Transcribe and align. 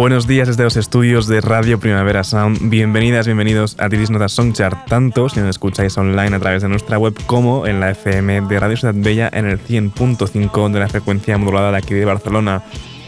Buenos 0.00 0.26
días 0.26 0.48
desde 0.48 0.64
los 0.64 0.78
estudios 0.78 1.26
de 1.26 1.42
Radio 1.42 1.78
Primavera 1.78 2.24
Sound. 2.24 2.70
Bienvenidas, 2.70 3.26
bienvenidos 3.26 3.76
a 3.78 3.90
Tiris 3.90 4.08
Notas 4.08 4.32
Songchart, 4.32 4.88
tanto 4.88 5.28
si 5.28 5.40
nos 5.40 5.50
escucháis 5.50 5.98
online 5.98 6.34
a 6.34 6.40
través 6.40 6.62
de 6.62 6.70
nuestra 6.70 6.96
web 6.96 7.14
como 7.26 7.66
en 7.66 7.80
la 7.80 7.90
FM 7.90 8.40
de 8.48 8.60
Radio 8.60 8.78
Ciudad 8.78 8.94
Bella 8.96 9.28
en 9.30 9.44
el 9.44 9.62
100.5 9.62 10.72
de 10.72 10.80
la 10.80 10.88
frecuencia 10.88 11.36
modulada 11.36 11.72
de 11.72 11.76
aquí 11.76 11.92
de 11.92 12.06
Barcelona. 12.06 12.62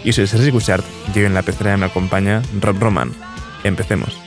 Y 0.05 0.13
soy 0.13 0.27
Sergi 0.27 0.53
Cuchart 0.53 0.85
y 1.15 1.21
hoy 1.21 1.25
en 1.25 1.33
la 1.33 1.41
pecera 1.41 1.79
me 1.79 1.87
acompaña 1.87 2.43
Rob 2.61 2.79
Roman. 2.79 3.13
Empecemos. 3.65 4.21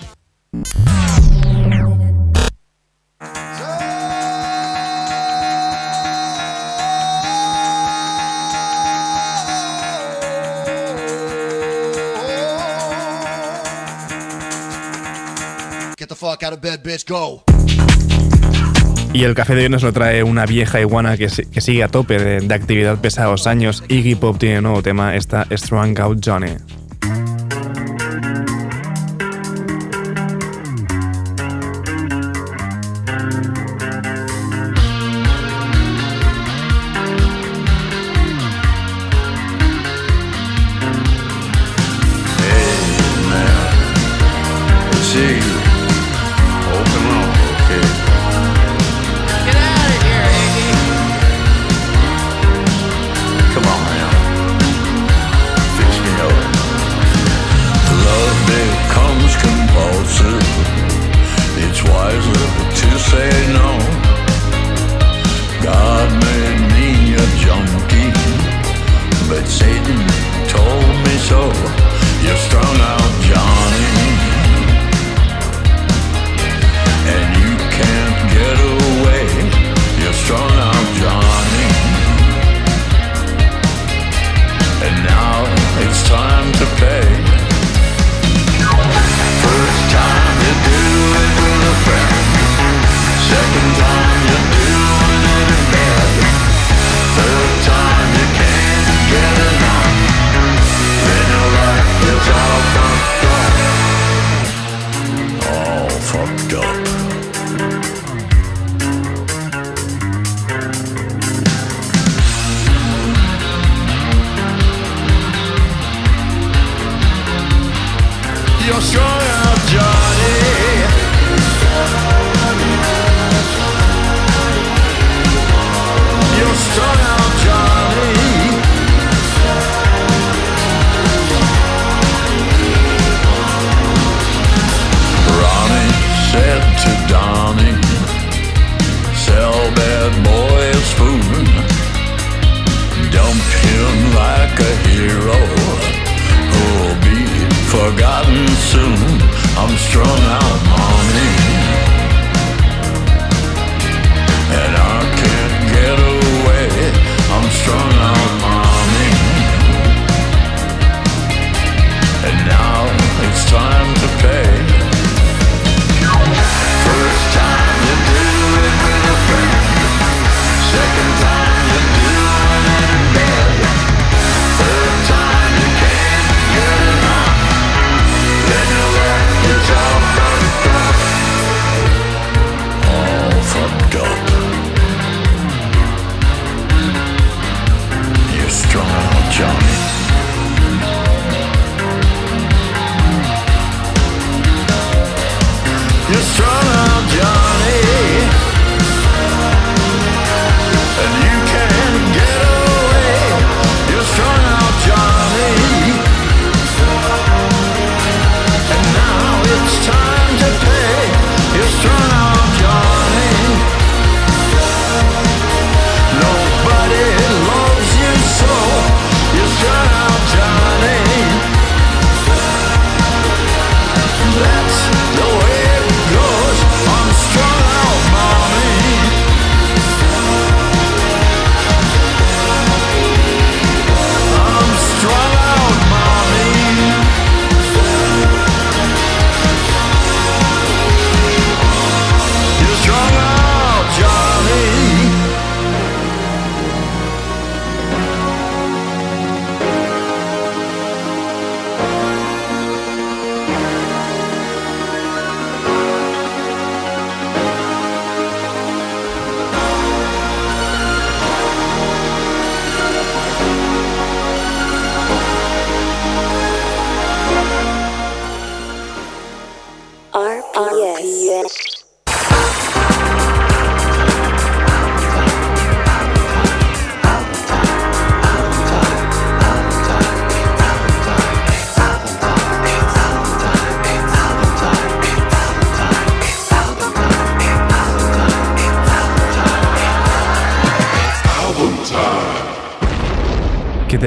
Y 19.14 19.24
el 19.24 19.34
café 19.34 19.56
de 19.56 19.64
hoy 19.64 19.70
nos 19.70 19.82
lo 19.82 19.94
trae 19.94 20.24
una 20.24 20.46
vieja 20.46 20.82
iguana 20.82 21.16
que, 21.16 21.30
sigue 21.30 21.84
a 21.84 21.88
tope 21.88 22.20
de, 22.20 22.54
actividad 22.54 23.00
pesados 23.00 23.48
años. 23.48 23.84
Iggy 23.88 24.16
Pop 24.16 24.38
tiene 24.38 24.58
un 24.58 24.64
nuevo 24.64 24.84
tema, 24.84 25.16
esta 25.16 25.48
Strong 25.50 26.00
Out 26.02 26.20
Johnny. 26.26 26.58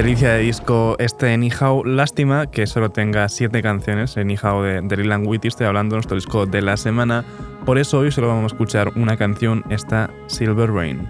Delicia 0.03 0.29
de 0.29 0.39
disco 0.39 0.95
este 0.97 1.33
Anyhow. 1.33 1.83
Lástima 1.83 2.49
que 2.49 2.67
solo 2.67 2.89
tenga 2.89 3.27
siete 3.27 3.61
canciones. 3.61 4.15
Anyhow 4.15 4.61
de, 4.61 4.79
de 4.81 4.95
Lilan 4.95 5.27
Witty. 5.27 5.49
Estoy 5.49 5.67
hablando 5.67 5.95
de 5.95 5.97
nuestro 5.97 6.15
disco 6.15 6.45
de 6.45 6.61
la 6.61 6.77
semana. 6.77 7.25
Por 7.65 7.77
eso 7.77 7.99
hoy 7.99 8.09
solo 8.09 8.29
vamos 8.29 8.43
a 8.43 8.55
escuchar 8.55 8.93
una 8.95 9.17
canción, 9.17 9.61
esta 9.69 10.09
Silver 10.27 10.71
Rain. 10.71 11.05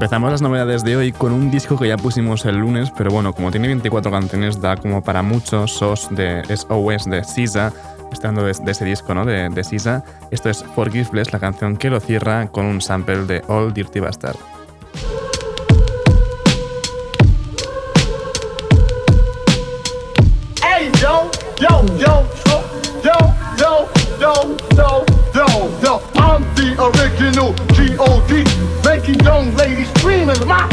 Empezamos 0.00 0.30
las 0.30 0.40
novedades 0.40 0.82
de 0.82 0.96
hoy 0.96 1.12
con 1.12 1.30
un 1.30 1.50
disco 1.50 1.76
que 1.76 1.86
ya 1.86 1.98
pusimos 1.98 2.46
el 2.46 2.56
lunes, 2.56 2.90
pero 2.90 3.10
bueno, 3.10 3.34
como 3.34 3.50
tiene 3.50 3.68
24 3.68 4.10
canciones, 4.10 4.58
da 4.58 4.78
como 4.78 5.02
para 5.02 5.20
muchos 5.20 5.72
SOS 5.72 6.08
de 6.12 6.42
SOS 6.56 7.04
de 7.04 7.22
SISA, 7.22 7.70
estando 8.10 8.42
de, 8.44 8.52
ese 8.52 8.86
disco, 8.86 9.14
¿no? 9.14 9.26
De, 9.26 9.50
de. 9.50 10.02
Esto 10.30 10.48
es 10.48 10.64
Forgiveless, 10.74 11.34
la 11.34 11.38
canción 11.38 11.76
que 11.76 11.90
lo 11.90 12.00
cierra 12.00 12.46
con 12.46 12.64
un 12.64 12.80
sample 12.80 13.26
de 13.26 13.42
All 13.46 13.74
Dirty 13.74 14.00
Bastard. 14.00 14.38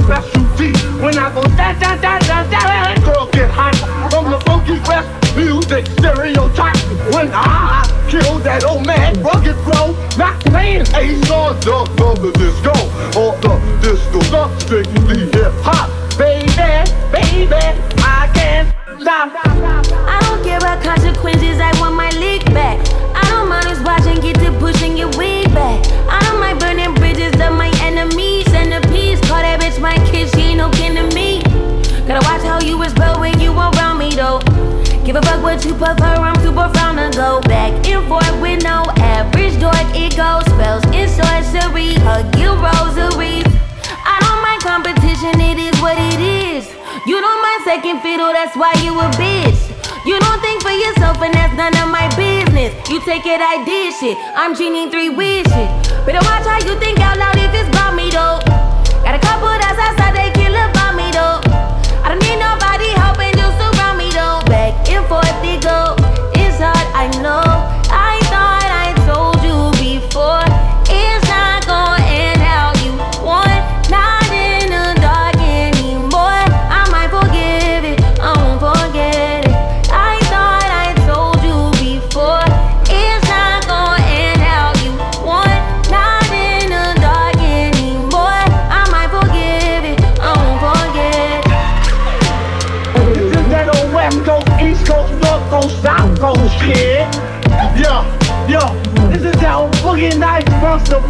Specialty. 0.03 0.71
When 1.01 1.17
I 1.17 1.33
go 1.33 1.43
girl 3.03 3.29
get 3.31 3.49
hot 3.49 3.75
from 4.11 4.31
the 4.31 4.39
funky 4.41 4.79
west 4.87 5.07
music 5.35 5.85
stereotype. 5.97 6.77
When 7.13 7.29
I 7.31 7.85
kill 8.09 8.39
that 8.39 8.63
old 8.65 8.85
man, 8.85 9.21
rugged 9.21 9.55
flow, 9.63 9.93
not 10.17 10.39
playing 10.41 10.87
ace 10.95 11.29
on 11.29 11.59
the 11.61 11.85
the 12.15 12.31
disco 12.33 12.73
or 13.19 13.37
the 13.41 13.53
disco, 13.81 14.19
the 14.67 15.26
why 48.57 48.73
you 48.81 48.97
a 48.97 49.07
bitch. 49.21 49.69
You 50.05 50.19
don't 50.19 50.41
think 50.41 50.61
for 50.61 50.73
yourself, 50.73 51.21
and 51.21 51.33
that's 51.33 51.53
none 51.53 51.77
of 51.77 51.89
my 51.93 52.09
business. 52.17 52.73
You 52.89 52.99
take 53.05 53.25
it, 53.25 53.39
I 53.39 53.63
did 53.63 53.93
shit. 53.93 54.17
I'm 54.35 54.55
genie 54.55 54.89
three 54.89 55.09
wishes. 55.09 55.69
Better 56.05 56.23
watch 56.25 56.45
how 56.49 56.57
you 56.65 56.73
think 56.79 56.99
out 56.99 57.17
loud 57.17 57.37
if 57.37 57.53
it's 57.53 57.69
about 57.69 57.93
me 57.93 58.09
though. 58.09 58.41
Got 59.05 59.13
a 59.15 59.21
couple 59.21 59.47
that's 59.47 59.77
outside, 59.77 60.26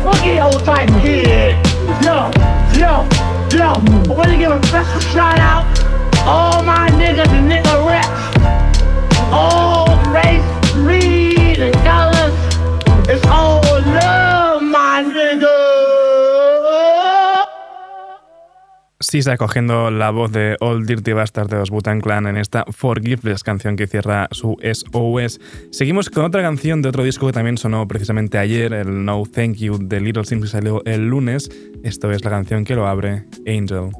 boogie 0.07 0.39
old 0.41 0.63
type 0.63 0.87
kid. 1.01 1.55
Yo, 2.05 2.31
yo, 2.79 3.03
yo, 3.51 3.69
I 3.75 4.13
want 4.15 4.29
to 4.31 4.37
give 4.37 4.51
a 4.51 4.65
special 4.67 5.01
shout 5.11 5.39
out 5.39 5.65
all 6.25 6.63
my 6.63 6.87
niggas 6.91 7.27
and 7.37 7.51
nigga 7.51 7.75
reps. 7.85 8.23
All 9.31 9.87
Sisa 19.09 19.37
cogiendo 19.37 19.89
la 19.89 20.11
voz 20.11 20.33
de 20.33 20.57
Old 20.59 20.85
Dirty 20.85 21.13
Bastard 21.13 21.47
de 21.47 21.55
los 21.55 21.69
Butan 21.69 22.01
Clan 22.01 22.27
en 22.27 22.35
esta 22.35 22.65
Forgiveless 22.69 23.41
canción 23.41 23.77
que 23.77 23.87
cierra 23.87 24.27
su 24.31 24.57
SOS. 24.61 25.39
Seguimos 25.71 26.09
con 26.09 26.25
otra 26.25 26.41
canción 26.41 26.81
de 26.81 26.89
otro 26.89 27.05
disco 27.05 27.25
que 27.25 27.31
también 27.31 27.57
sonó 27.57 27.87
precisamente 27.87 28.37
ayer, 28.37 28.73
el 28.73 29.05
No 29.05 29.23
Thank 29.23 29.55
You 29.55 29.77
de 29.79 30.01
Little 30.01 30.25
Sims 30.25 30.49
salió 30.49 30.83
el 30.83 31.07
lunes. 31.07 31.49
Esto 31.83 32.11
es 32.11 32.25
la 32.25 32.31
canción 32.31 32.65
que 32.65 32.75
lo 32.75 32.85
abre, 32.85 33.23
Angel. 33.47 33.91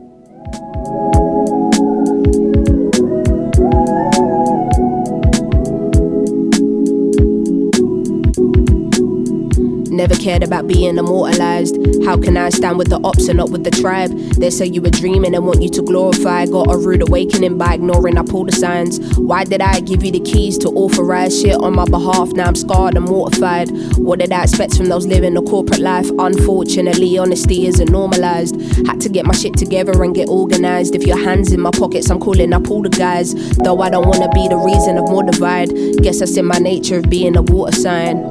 Never 9.98 10.14
cared 10.14 10.44
about 10.44 10.68
being 10.68 11.00
immortalized. 11.00 11.76
How 12.06 12.18
can 12.18 12.38
I 12.38 12.50
stand 12.50 12.78
with 12.78 12.90
the 12.90 13.00
ops 13.04 13.30
and 13.30 13.38
not 13.38 13.50
with 13.50 13.64
the 13.64 13.72
tribe? 13.72 14.12
They 14.38 14.52
say 14.52 14.68
you 14.68 14.80
were 14.80 14.92
dreaming 14.92 15.34
and 15.34 15.44
want 15.44 15.64
you 15.64 15.70
to 15.70 15.82
glorify. 15.82 16.46
Got 16.46 16.72
a 16.72 16.78
rude 16.78 17.02
awakening 17.02 17.58
by 17.58 17.74
ignoring 17.74 18.16
up 18.16 18.32
all 18.32 18.46
the 18.46 18.52
signs. 18.52 19.00
Why 19.18 19.44
did 19.44 19.60
I 19.60 19.80
give 19.80 20.04
you 20.04 20.12
the 20.12 20.20
keys 20.20 20.60
to 20.60 20.70
authorize 20.70 21.42
shit 21.42 21.56
on 21.56 21.74
my 21.74 21.86
behalf? 21.86 22.30
Now 22.34 22.46
I'm 22.46 22.56
scarred 22.56 22.96
and 22.96 23.06
mortified. 23.06 23.72
What 23.98 24.20
did 24.20 24.32
I 24.32 24.44
expect 24.44 24.78
from 24.78 24.86
those 24.86 25.08
living 25.08 25.36
a 25.36 25.42
corporate 25.42 25.80
life? 25.80 26.12
Unfortunately, 26.20 27.18
honesty 27.18 27.66
isn't 27.66 27.90
normalized. 27.90 28.56
Had 28.86 29.02
to 29.02 29.10
get 29.10 29.26
my 29.26 29.34
shit 29.34 29.58
together 29.58 30.04
and 30.04 30.14
get 30.14 30.30
organized. 30.30 30.94
If 30.94 31.08
your 31.08 31.18
hands 31.18 31.52
in 31.52 31.60
my 31.60 31.72
pockets, 31.72 32.12
I'm 32.12 32.20
calling 32.20 32.54
up 32.54 32.70
all 32.70 32.84
the 32.84 32.90
guys. 32.90 33.34
Though 33.58 33.82
I 33.82 33.90
don't 33.90 34.08
wanna 34.08 34.30
be 34.30 34.48
the 34.48 34.58
reason 34.58 35.00
of 35.00 35.10
more 35.10 35.24
divide. 35.24 35.70
Guess 36.04 36.20
that's 36.20 36.38
in 36.38 36.46
my 36.46 36.60
nature 36.60 36.98
of 36.98 37.10
being 37.10 37.36
a 37.36 37.42
water 37.42 37.76
sign. 37.76 38.30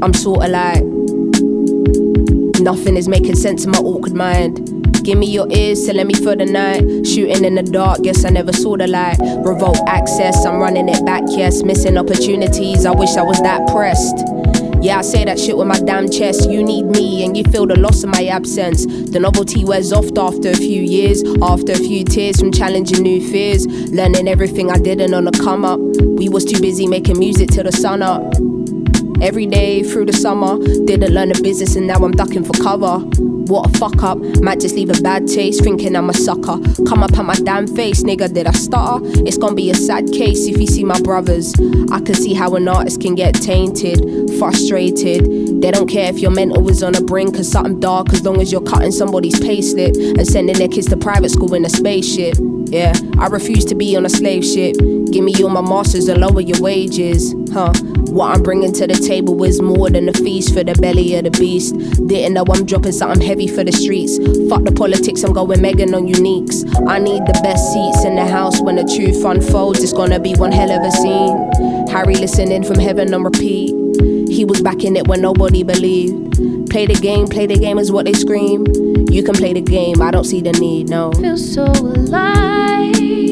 I'm 0.00 0.14
sorta 0.14 0.46
like 0.46 0.84
Nothing 2.60 2.96
is 2.96 3.08
making 3.08 3.36
sense 3.36 3.64
in 3.64 3.70
my 3.70 3.78
awkward 3.78 4.14
mind. 4.14 5.04
Give 5.04 5.16
me 5.16 5.26
your 5.26 5.46
ears 5.50 5.86
to 5.86 5.92
let 5.92 6.06
me 6.06 6.14
for 6.14 6.34
the 6.34 6.44
night. 6.44 7.06
Shooting 7.06 7.44
in 7.44 7.54
the 7.54 7.62
dark, 7.62 8.02
guess 8.02 8.24
I 8.24 8.30
never 8.30 8.52
saw 8.52 8.76
the 8.76 8.86
light. 8.86 9.16
Revolt 9.44 9.78
access, 9.86 10.44
I'm 10.44 10.58
running 10.58 10.88
it 10.88 11.04
back, 11.06 11.22
yes. 11.28 11.62
Missing 11.62 11.96
opportunities, 11.96 12.84
I 12.84 12.90
wish 12.90 13.16
I 13.16 13.22
was 13.22 13.40
that 13.42 13.68
pressed. 13.68 14.16
Yeah, 14.82 14.98
I 14.98 15.02
say 15.02 15.24
that 15.24 15.38
shit 15.38 15.56
with 15.56 15.66
my 15.66 15.78
damn 15.78 16.10
chest. 16.10 16.50
You 16.50 16.62
need 16.62 16.84
me, 16.86 17.24
and 17.24 17.36
you 17.36 17.44
feel 17.44 17.66
the 17.66 17.78
loss 17.78 18.02
of 18.04 18.10
my 18.10 18.26
absence. 18.26 18.86
The 18.86 19.18
novelty 19.18 19.64
wears 19.64 19.92
off 19.92 20.06
after 20.16 20.50
a 20.50 20.56
few 20.56 20.82
years, 20.82 21.22
after 21.40 21.72
a 21.72 21.78
few 21.78 22.04
tears 22.04 22.40
from 22.40 22.52
challenging 22.52 23.02
new 23.02 23.26
fears. 23.30 23.66
Learning 23.66 24.28
everything 24.28 24.70
I 24.70 24.78
didn't 24.78 25.14
on 25.14 25.24
the 25.24 25.32
come 25.32 25.64
up. 25.64 25.80
We 26.02 26.28
was 26.28 26.44
too 26.44 26.60
busy 26.60 26.86
making 26.86 27.18
music 27.18 27.50
till 27.50 27.64
the 27.64 27.72
sun 27.72 28.02
up. 28.02 28.34
Every 29.20 29.46
day 29.46 29.82
through 29.82 30.06
the 30.06 30.12
summer, 30.12 30.58
didn't 30.84 31.12
learn 31.12 31.30
the 31.30 31.40
business 31.42 31.74
and 31.74 31.86
now 31.86 31.96
I'm 31.96 32.12
ducking 32.12 32.44
for 32.44 32.52
cover. 32.62 32.98
What 33.48 33.74
a 33.74 33.78
fuck 33.78 34.02
up, 34.02 34.18
might 34.42 34.60
just 34.60 34.74
leave 34.74 34.90
a 34.90 35.02
bad 35.02 35.26
taste, 35.26 35.64
thinking 35.64 35.96
I'm 35.96 36.10
a 36.10 36.14
sucker. 36.14 36.58
Come 36.86 37.02
up 37.02 37.18
at 37.18 37.24
my 37.24 37.34
damn 37.34 37.66
face, 37.66 38.02
nigga, 38.02 38.32
did 38.32 38.46
I 38.46 38.52
stutter? 38.52 39.00
It's 39.26 39.38
gonna 39.38 39.54
be 39.54 39.70
a 39.70 39.74
sad 39.74 40.12
case 40.12 40.46
if 40.46 40.60
you 40.60 40.66
see 40.66 40.84
my 40.84 41.00
brothers. 41.00 41.54
I 41.90 42.00
can 42.00 42.14
see 42.14 42.34
how 42.34 42.54
an 42.54 42.68
artist 42.68 43.00
can 43.00 43.14
get 43.14 43.34
tainted, 43.34 44.30
frustrated. 44.38 45.62
They 45.62 45.70
don't 45.70 45.88
care 45.88 46.10
if 46.10 46.20
your 46.20 46.30
mental 46.30 46.68
is 46.68 46.82
on 46.82 46.94
a 46.94 47.00
brink 47.00 47.38
of 47.38 47.46
something 47.46 47.80
dark 47.80 48.12
as 48.12 48.24
long 48.24 48.40
as 48.40 48.52
you're 48.52 48.60
cutting 48.60 48.92
somebody's 48.92 49.40
payslip 49.40 49.96
and 50.16 50.26
sending 50.26 50.56
their 50.58 50.68
kids 50.68 50.86
to 50.88 50.96
private 50.96 51.30
school 51.30 51.54
in 51.54 51.64
a 51.64 51.70
spaceship. 51.70 52.36
Yeah, 52.66 52.92
I 53.18 53.28
refuse 53.28 53.64
to 53.66 53.74
be 53.74 53.96
on 53.96 54.04
a 54.04 54.10
slave 54.10 54.44
ship. 54.44 54.76
Give 55.10 55.24
me 55.24 55.34
all 55.42 55.48
my 55.48 55.62
masters 55.62 56.06
and 56.08 56.20
lower 56.20 56.42
your 56.42 56.60
wages, 56.60 57.34
huh? 57.52 57.72
What 58.18 58.34
I'm 58.34 58.42
bringing 58.42 58.72
to 58.72 58.84
the 58.84 58.94
table 58.94 59.44
is 59.44 59.62
more 59.62 59.90
than 59.90 60.08
a 60.08 60.12
feast 60.12 60.52
for 60.52 60.64
the 60.64 60.74
belly 60.74 61.14
of 61.14 61.22
the 61.22 61.30
beast. 61.30 61.78
Didn't 62.08 62.34
know 62.34 62.44
I'm 62.50 62.66
dropping 62.66 62.90
something 62.90 63.24
heavy 63.24 63.46
for 63.46 63.62
the 63.62 63.70
streets. 63.70 64.18
Fuck 64.50 64.64
the 64.64 64.72
politics, 64.72 65.22
I'm 65.22 65.32
going 65.32 65.62
Megan 65.62 65.94
on 65.94 66.08
uniques. 66.08 66.66
I 66.88 66.98
need 66.98 67.22
the 67.26 67.38
best 67.44 67.72
seats 67.72 68.04
in 68.04 68.16
the 68.16 68.26
house 68.26 68.60
when 68.60 68.74
the 68.74 68.82
truth 68.82 69.24
unfolds. 69.24 69.84
It's 69.84 69.92
gonna 69.92 70.18
be 70.18 70.34
one 70.34 70.50
hell 70.50 70.68
of 70.68 70.84
a 70.84 70.90
scene. 70.90 71.86
Harry 71.94 72.16
listening 72.16 72.64
from 72.64 72.80
heaven 72.80 73.14
on 73.14 73.22
repeat. 73.22 73.70
He 74.28 74.44
was 74.44 74.62
back 74.62 74.82
in 74.82 74.96
it 74.96 75.06
when 75.06 75.20
nobody 75.20 75.62
believed. 75.62 76.34
Play 76.70 76.86
the 76.86 76.98
game, 77.00 77.28
play 77.28 77.46
the 77.46 77.56
game 77.56 77.78
is 77.78 77.92
what 77.92 78.06
they 78.06 78.14
scream. 78.14 78.66
You 79.12 79.22
can 79.22 79.36
play 79.36 79.52
the 79.52 79.62
game, 79.62 80.02
I 80.02 80.10
don't 80.10 80.24
see 80.24 80.40
the 80.40 80.54
need, 80.54 80.88
no. 80.88 81.12
Feel 81.12 81.36
so 81.36 81.66
alive. 81.66 83.27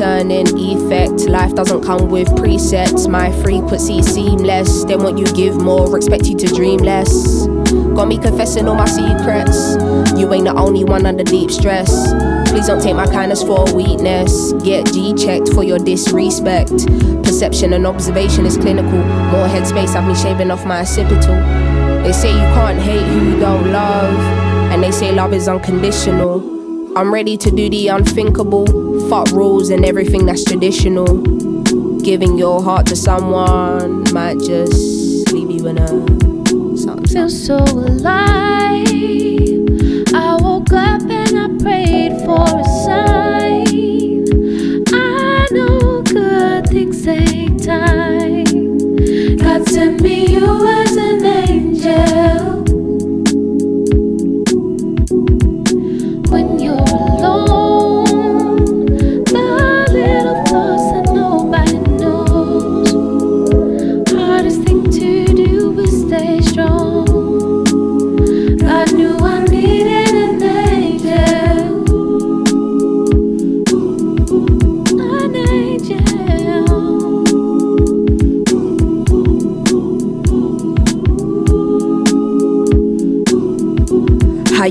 Returning 0.00 0.46
effect. 0.56 1.28
Life 1.28 1.54
doesn't 1.54 1.82
come 1.82 2.08
with 2.08 2.26
presets. 2.28 3.06
My 3.06 3.30
frequency 3.42 4.00
seamless. 4.00 4.84
They 4.84 4.96
want 4.96 5.18
you 5.18 5.26
give 5.34 5.60
more, 5.60 5.94
expect 5.94 6.24
you 6.24 6.38
to 6.38 6.46
dream 6.46 6.78
less. 6.78 7.46
Got 7.94 8.08
me 8.08 8.16
confessing 8.16 8.66
all 8.66 8.76
my 8.76 8.86
secrets. 8.86 9.76
You 10.18 10.32
ain't 10.32 10.46
the 10.46 10.54
only 10.56 10.84
one 10.84 11.04
under 11.04 11.22
deep 11.22 11.50
stress. 11.50 11.90
Please 12.48 12.66
don't 12.66 12.80
take 12.80 12.96
my 12.96 13.04
kindness 13.04 13.42
for 13.42 13.70
weakness. 13.74 14.54
Get 14.64 14.90
G 14.90 15.12
checked 15.12 15.52
for 15.52 15.64
your 15.64 15.78
disrespect. 15.78 16.70
Perception 17.22 17.74
and 17.74 17.86
observation 17.86 18.46
is 18.46 18.56
clinical. 18.56 19.00
More 19.00 19.48
headspace, 19.48 19.94
I've 19.94 20.06
been 20.06 20.16
shaving 20.16 20.50
off 20.50 20.64
my 20.64 20.80
occipital. 20.80 21.36
They 22.04 22.12
say 22.12 22.32
you 22.32 22.48
can't 22.56 22.80
hate 22.80 23.02
who 23.02 23.32
you 23.32 23.38
don't 23.38 23.70
love, 23.70 24.18
and 24.72 24.82
they 24.82 24.92
say 24.92 25.12
love 25.12 25.34
is 25.34 25.46
unconditional. 25.46 26.96
I'm 26.96 27.12
ready 27.12 27.36
to 27.36 27.50
do 27.50 27.68
the 27.68 27.88
unthinkable. 27.88 28.79
Fuck 29.10 29.32
rules 29.32 29.70
and 29.70 29.84
everything 29.84 30.24
that's 30.24 30.44
traditional. 30.44 31.04
Giving 31.98 32.38
your 32.38 32.62
heart 32.62 32.86
to 32.86 32.94
someone 32.94 34.04
might 34.12 34.38
just 34.38 35.32
leave 35.32 35.50
you 35.50 35.66
in 35.66 35.78
a 35.78 35.88
something. 36.76 37.06
feel 37.08 37.28
so 37.28 37.56
alive. 37.56 38.86
I 40.14 40.38
woke 40.40 40.72
up 40.72 41.02
and 41.02 41.36
I 41.36 41.48
prayed 41.60 42.20
for 42.24 42.59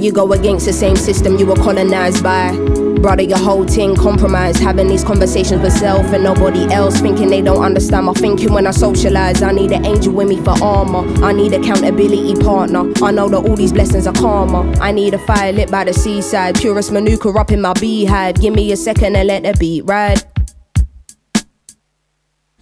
you 0.10 0.16
go 0.16 0.34
against 0.34 0.66
the 0.66 0.74
same 0.74 0.96
system 0.96 1.38
you 1.38 1.46
were 1.46 1.56
colonized 1.56 2.24
by? 2.24 2.52
Brother, 3.00 3.22
your 3.22 3.38
whole 3.38 3.68
thing 3.68 3.96
compromised. 3.96 4.60
Having 4.60 4.88
these 4.88 5.04
conversations 5.04 5.62
with 5.62 5.72
self 5.72 6.04
and 6.08 6.24
nobody 6.24 6.64
else. 6.74 7.00
Thinking 7.00 7.30
they 7.30 7.44
don't 7.44 7.64
understand 7.64 8.08
my 8.08 8.14
thinking 8.14 8.52
when 8.52 8.66
I 8.66 8.72
socialize. 8.72 9.44
I 9.44 9.52
need 9.52 9.72
an 9.72 9.86
angel 9.86 10.14
with 10.14 10.28
me 10.28 10.42
for 10.44 10.56
armor. 10.64 11.08
I 11.24 11.32
need 11.32 11.54
accountability 11.54 12.34
partner. 12.44 12.92
I 13.04 13.12
know 13.12 13.30
that 13.30 13.48
all 13.48 13.56
these 13.56 13.72
blessings 13.72 14.08
are 14.08 14.14
karma. 14.14 14.62
I 14.80 14.92
need 14.92 15.14
a 15.14 15.20
fire 15.20 15.54
lit 15.54 15.70
by 15.70 15.84
the 15.84 15.94
seaside. 15.94 16.56
Purest 16.56 16.92
manuka 16.92 17.30
up 17.30 17.52
in 17.52 17.62
my 17.62 17.74
beehive. 17.74 18.42
Give 18.42 18.56
me 18.56 18.72
a 18.72 18.78
second 18.78 19.16
and 19.16 19.28
let 19.28 19.44
the 19.44 19.54
beat 19.60 19.84
ride. 19.86 20.29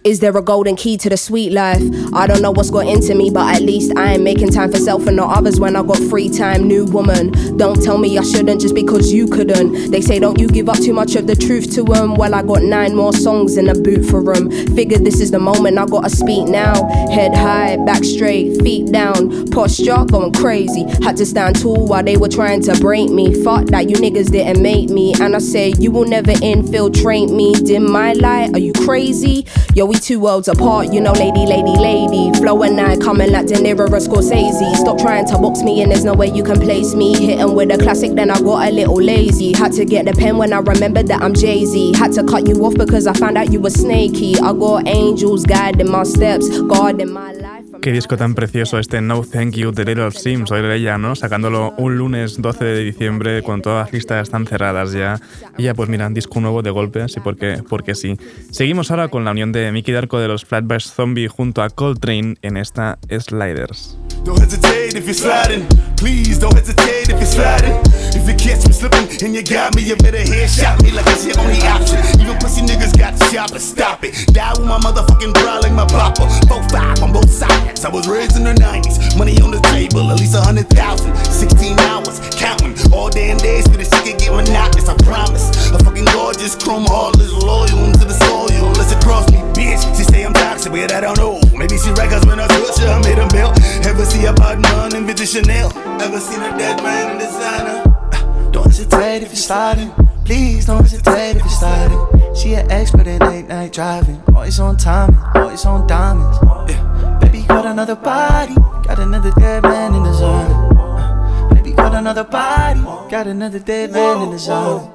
Is 0.08 0.20
there 0.20 0.34
a 0.34 0.40
golden 0.40 0.74
key 0.74 0.96
to 0.96 1.10
the 1.10 1.18
sweet 1.18 1.52
life? 1.52 1.82
I 2.14 2.26
don't 2.26 2.40
know 2.40 2.50
what's 2.50 2.70
got 2.70 2.86
into 2.86 3.14
me, 3.14 3.28
but 3.28 3.54
at 3.54 3.60
least 3.60 3.94
I 3.94 4.14
ain't 4.14 4.22
making 4.22 4.48
time 4.52 4.72
for 4.72 4.78
self 4.78 5.06
and 5.06 5.16
not 5.16 5.36
others 5.36 5.60
when 5.60 5.76
I 5.76 5.82
got 5.82 5.98
free 6.08 6.30
time. 6.30 6.66
New 6.66 6.86
woman, 6.86 7.58
don't 7.58 7.82
tell 7.82 7.98
me 7.98 8.16
I 8.16 8.22
shouldn't 8.22 8.62
just 8.62 8.74
because 8.74 9.12
you 9.12 9.26
couldn't. 9.26 9.90
They 9.90 10.00
say, 10.00 10.18
don't 10.18 10.40
you 10.40 10.48
give 10.48 10.70
up 10.70 10.78
too 10.78 10.94
much 10.94 11.14
of 11.14 11.26
the 11.26 11.36
truth 11.36 11.74
to 11.74 11.82
them. 11.82 12.14
Well, 12.14 12.34
I 12.34 12.42
got 12.42 12.62
nine 12.62 12.96
more 12.96 13.12
songs 13.12 13.58
in 13.58 13.66
the 13.66 13.74
boot 13.74 14.06
for 14.06 14.22
them. 14.24 14.50
Figured 14.74 15.04
this 15.04 15.20
is 15.20 15.30
the 15.30 15.38
moment 15.38 15.76
I 15.76 15.84
gotta 15.84 16.08
speak 16.08 16.48
now. 16.48 16.88
Head 17.10 17.34
high, 17.34 17.76
back 17.84 18.02
straight, 18.02 18.62
feet 18.62 18.90
down. 18.90 19.46
Posture 19.50 20.06
going 20.06 20.32
crazy. 20.32 20.84
Had 21.04 21.18
to 21.18 21.26
stand 21.26 21.60
tall 21.60 21.86
while 21.86 22.02
they 22.02 22.16
were 22.16 22.30
trying 22.30 22.62
to 22.62 22.74
break 22.80 23.10
me. 23.10 23.44
Fuck 23.44 23.66
that, 23.66 23.90
you 23.90 23.96
niggas 23.96 24.30
didn't 24.30 24.62
make 24.62 24.88
me. 24.88 25.12
And 25.20 25.36
I 25.36 25.38
say, 25.38 25.74
you 25.78 25.90
will 25.90 26.06
never 26.06 26.32
infiltrate 26.42 27.28
me. 27.28 27.52
Dim 27.52 27.92
my 27.92 28.14
light, 28.14 28.54
are 28.54 28.58
you 28.58 28.72
crazy? 28.72 29.44
Yo, 29.78 29.86
we 29.86 29.94
two 29.94 30.18
worlds 30.18 30.48
apart, 30.48 30.92
you 30.92 31.00
know, 31.00 31.12
lady, 31.12 31.46
lady, 31.46 31.70
lady. 31.78 32.36
Flow 32.40 32.60
and 32.64 32.80
I 32.80 32.96
coming 32.96 33.30
like 33.30 33.46
De 33.46 33.54
Niro 33.54 33.88
or 33.88 34.00
Scorsese. 34.00 34.74
Stop 34.74 34.98
trying 34.98 35.24
to 35.26 35.38
box 35.38 35.62
me 35.62 35.80
in, 35.80 35.90
there's 35.90 36.04
no 36.04 36.14
way 36.14 36.26
you 36.26 36.42
can 36.42 36.58
place 36.58 36.96
me. 36.96 37.14
Hitting 37.14 37.54
with 37.54 37.70
a 37.70 37.78
classic, 37.78 38.16
then 38.16 38.28
I 38.28 38.40
got 38.40 38.66
a 38.66 38.72
little 38.72 39.00
lazy. 39.00 39.52
Had 39.52 39.70
to 39.74 39.84
get 39.84 40.06
the 40.06 40.14
pen 40.14 40.36
when 40.36 40.52
I 40.52 40.58
remembered 40.58 41.06
that 41.06 41.22
I'm 41.22 41.32
Jay 41.32 41.64
Z. 41.64 41.92
Had 41.96 42.10
to 42.14 42.24
cut 42.24 42.48
you 42.48 42.56
off 42.66 42.74
because 42.74 43.06
I 43.06 43.12
found 43.12 43.38
out 43.38 43.52
you 43.52 43.60
were 43.60 43.70
snaky. 43.70 44.34
I 44.40 44.52
got 44.52 44.88
angels 44.88 45.46
guiding 45.46 45.88
my 45.88 46.02
steps, 46.02 46.48
guarding 46.62 47.12
my 47.12 47.30
life. 47.34 47.47
Qué 47.80 47.92
disco 47.92 48.16
tan 48.16 48.34
precioso 48.34 48.78
este 48.78 49.00
No 49.00 49.22
Thank 49.22 49.54
You 49.54 49.70
de 49.70 49.84
Little 49.84 50.10
Sims, 50.10 50.50
oír 50.50 50.64
ella, 50.64 50.98
¿no? 50.98 51.14
Sacándolo 51.14 51.74
un 51.78 51.96
lunes 51.96 52.42
12 52.42 52.64
de 52.64 52.84
diciembre 52.84 53.42
cuando 53.42 53.62
todas 53.62 53.86
las 53.86 53.92
listas 53.92 54.24
están 54.24 54.46
cerradas 54.46 54.92
ya. 54.92 55.20
Y 55.56 55.64
ya 55.64 55.74
pues 55.74 55.88
mira, 55.88 56.08
disco 56.10 56.40
nuevo 56.40 56.62
de 56.62 56.70
golpe, 56.70 57.02
así 57.02 57.20
porque, 57.20 57.62
porque 57.68 57.94
sí. 57.94 58.16
Seguimos 58.50 58.90
ahora 58.90 59.08
con 59.08 59.24
la 59.24 59.30
unión 59.30 59.52
de 59.52 59.70
Mickey 59.70 59.94
Darko 59.94 60.18
de 60.18 60.26
los 60.26 60.44
Flatbush 60.44 60.88
Zombie 60.88 61.28
junto 61.28 61.62
a 61.62 61.70
Coltrane 61.70 62.36
en 62.42 62.56
esta 62.56 62.98
Sliders. 63.08 63.96
Don't 64.24 64.40
hesitate 64.40 64.96
if 64.96 65.04
you're 65.04 65.14
sliding. 65.14 65.66
Please 65.96 66.38
don't 66.38 66.54
hesitate 66.54 67.08
if 67.08 67.16
you're 67.16 67.24
sliding. 67.24 67.72
If 68.12 68.28
you 68.28 68.34
catch 68.34 68.66
me 68.66 68.72
slipping 68.72 69.08
and 69.24 69.34
you 69.34 69.42
got 69.42 69.74
me, 69.74 69.82
you 69.82 69.96
better 69.96 70.18
headshot 70.18 70.82
me 70.82 70.90
like 70.90 71.06
it's 71.06 71.24
your 71.24 71.38
only 71.40 71.60
option. 71.62 71.98
Even 72.20 72.36
pussy 72.38 72.62
niggas 72.62 72.98
got 72.98 73.16
shop 73.30 73.52
and 73.52 73.60
stop 73.60 74.04
it. 74.04 74.12
Die 74.34 74.52
with 74.58 74.66
my 74.66 74.78
motherfucking 74.78 75.32
bra 75.34 75.60
like 75.60 75.72
my 75.72 75.86
papa. 75.86 76.22
4-5 76.50 77.02
on 77.02 77.12
both 77.12 77.30
sides. 77.30 77.67
I 77.68 77.90
was 77.90 78.08
raised 78.08 78.36
in 78.36 78.44
the 78.44 78.54
90s. 78.54 79.16
Money 79.18 79.36
on 79.40 79.50
the 79.50 79.60
table, 79.68 80.10
at 80.10 80.18
least 80.18 80.34
a 80.34 80.40
hundred 80.40 80.68
thousand. 80.70 81.14
16 81.28 81.78
hours, 81.80 82.18
counting. 82.34 82.72
All 82.92 83.10
damn 83.10 83.36
days 83.36 83.68
for 83.68 83.76
this 83.76 83.92
shit 83.92 84.04
can 84.04 84.16
get 84.16 84.32
monotonous, 84.32 84.88
I 84.88 84.96
promise. 85.04 85.52
A 85.70 85.78
fucking 85.84 86.06
gorgeous, 86.16 86.56
chrome 86.56 86.86
heartless, 86.88 87.32
loyal 87.32 87.92
to 87.92 88.04
the 88.04 88.16
soil. 88.24 88.72
Let's 88.72 88.92
cross 89.04 89.30
me, 89.30 89.38
bitch. 89.52 89.84
She 89.96 90.04
say 90.04 90.24
I'm 90.24 90.32
toxic, 90.32 90.72
but 90.72 90.92
I 90.92 91.00
don't 91.00 91.18
know. 91.18 91.40
Maybe 91.52 91.76
she 91.76 91.90
records 91.92 92.24
when 92.24 92.40
I 92.40 92.48
touch 92.48 92.78
her, 92.80 92.88
I 92.88 93.00
made 93.04 93.20
a 93.20 93.28
bill. 93.28 93.52
Ever 93.84 94.04
see 94.04 94.24
a 94.24 94.32
bad 94.32 94.60
man 94.60 94.96
in 94.96 95.04
Chanel? 95.16 95.70
Ever 96.00 96.20
seen 96.20 96.40
a 96.40 96.56
dead 96.56 96.82
man 96.82 97.12
in 97.12 97.18
designer? 97.18 97.84
Uh, 97.84 98.50
don't 98.50 98.64
hesitate 98.64 99.22
if 99.22 99.28
you're 99.28 99.36
sliding. 99.36 100.07
Please 100.28 100.66
don't 100.66 100.82
hesitate 100.82 101.36
if 101.36 101.38
you're 101.38 101.48
sliding. 101.48 102.34
She 102.34 102.52
an 102.52 102.70
expert 102.70 103.06
at 103.06 103.22
late 103.22 103.48
night 103.48 103.72
driving. 103.72 104.22
Always 104.34 104.60
on 104.60 104.76
timing, 104.76 105.18
always 105.34 105.64
on 105.64 105.86
diamonds. 105.86 106.38
Yeah. 106.68 107.18
Baby 107.22 107.44
got 107.44 107.64
another 107.64 107.96
body, 107.96 108.54
got 108.54 108.98
another 108.98 109.32
dead 109.38 109.62
man 109.62 109.94
in 109.94 110.02
the 110.02 110.12
zone. 110.12 110.76
Uh, 110.76 111.48
baby 111.54 111.72
got 111.72 111.94
another 111.94 112.24
body, 112.24 112.82
got 113.10 113.26
another 113.26 113.58
dead 113.58 113.90
man 113.90 114.20
in 114.20 114.30
the 114.30 114.38
zone. 114.38 114.92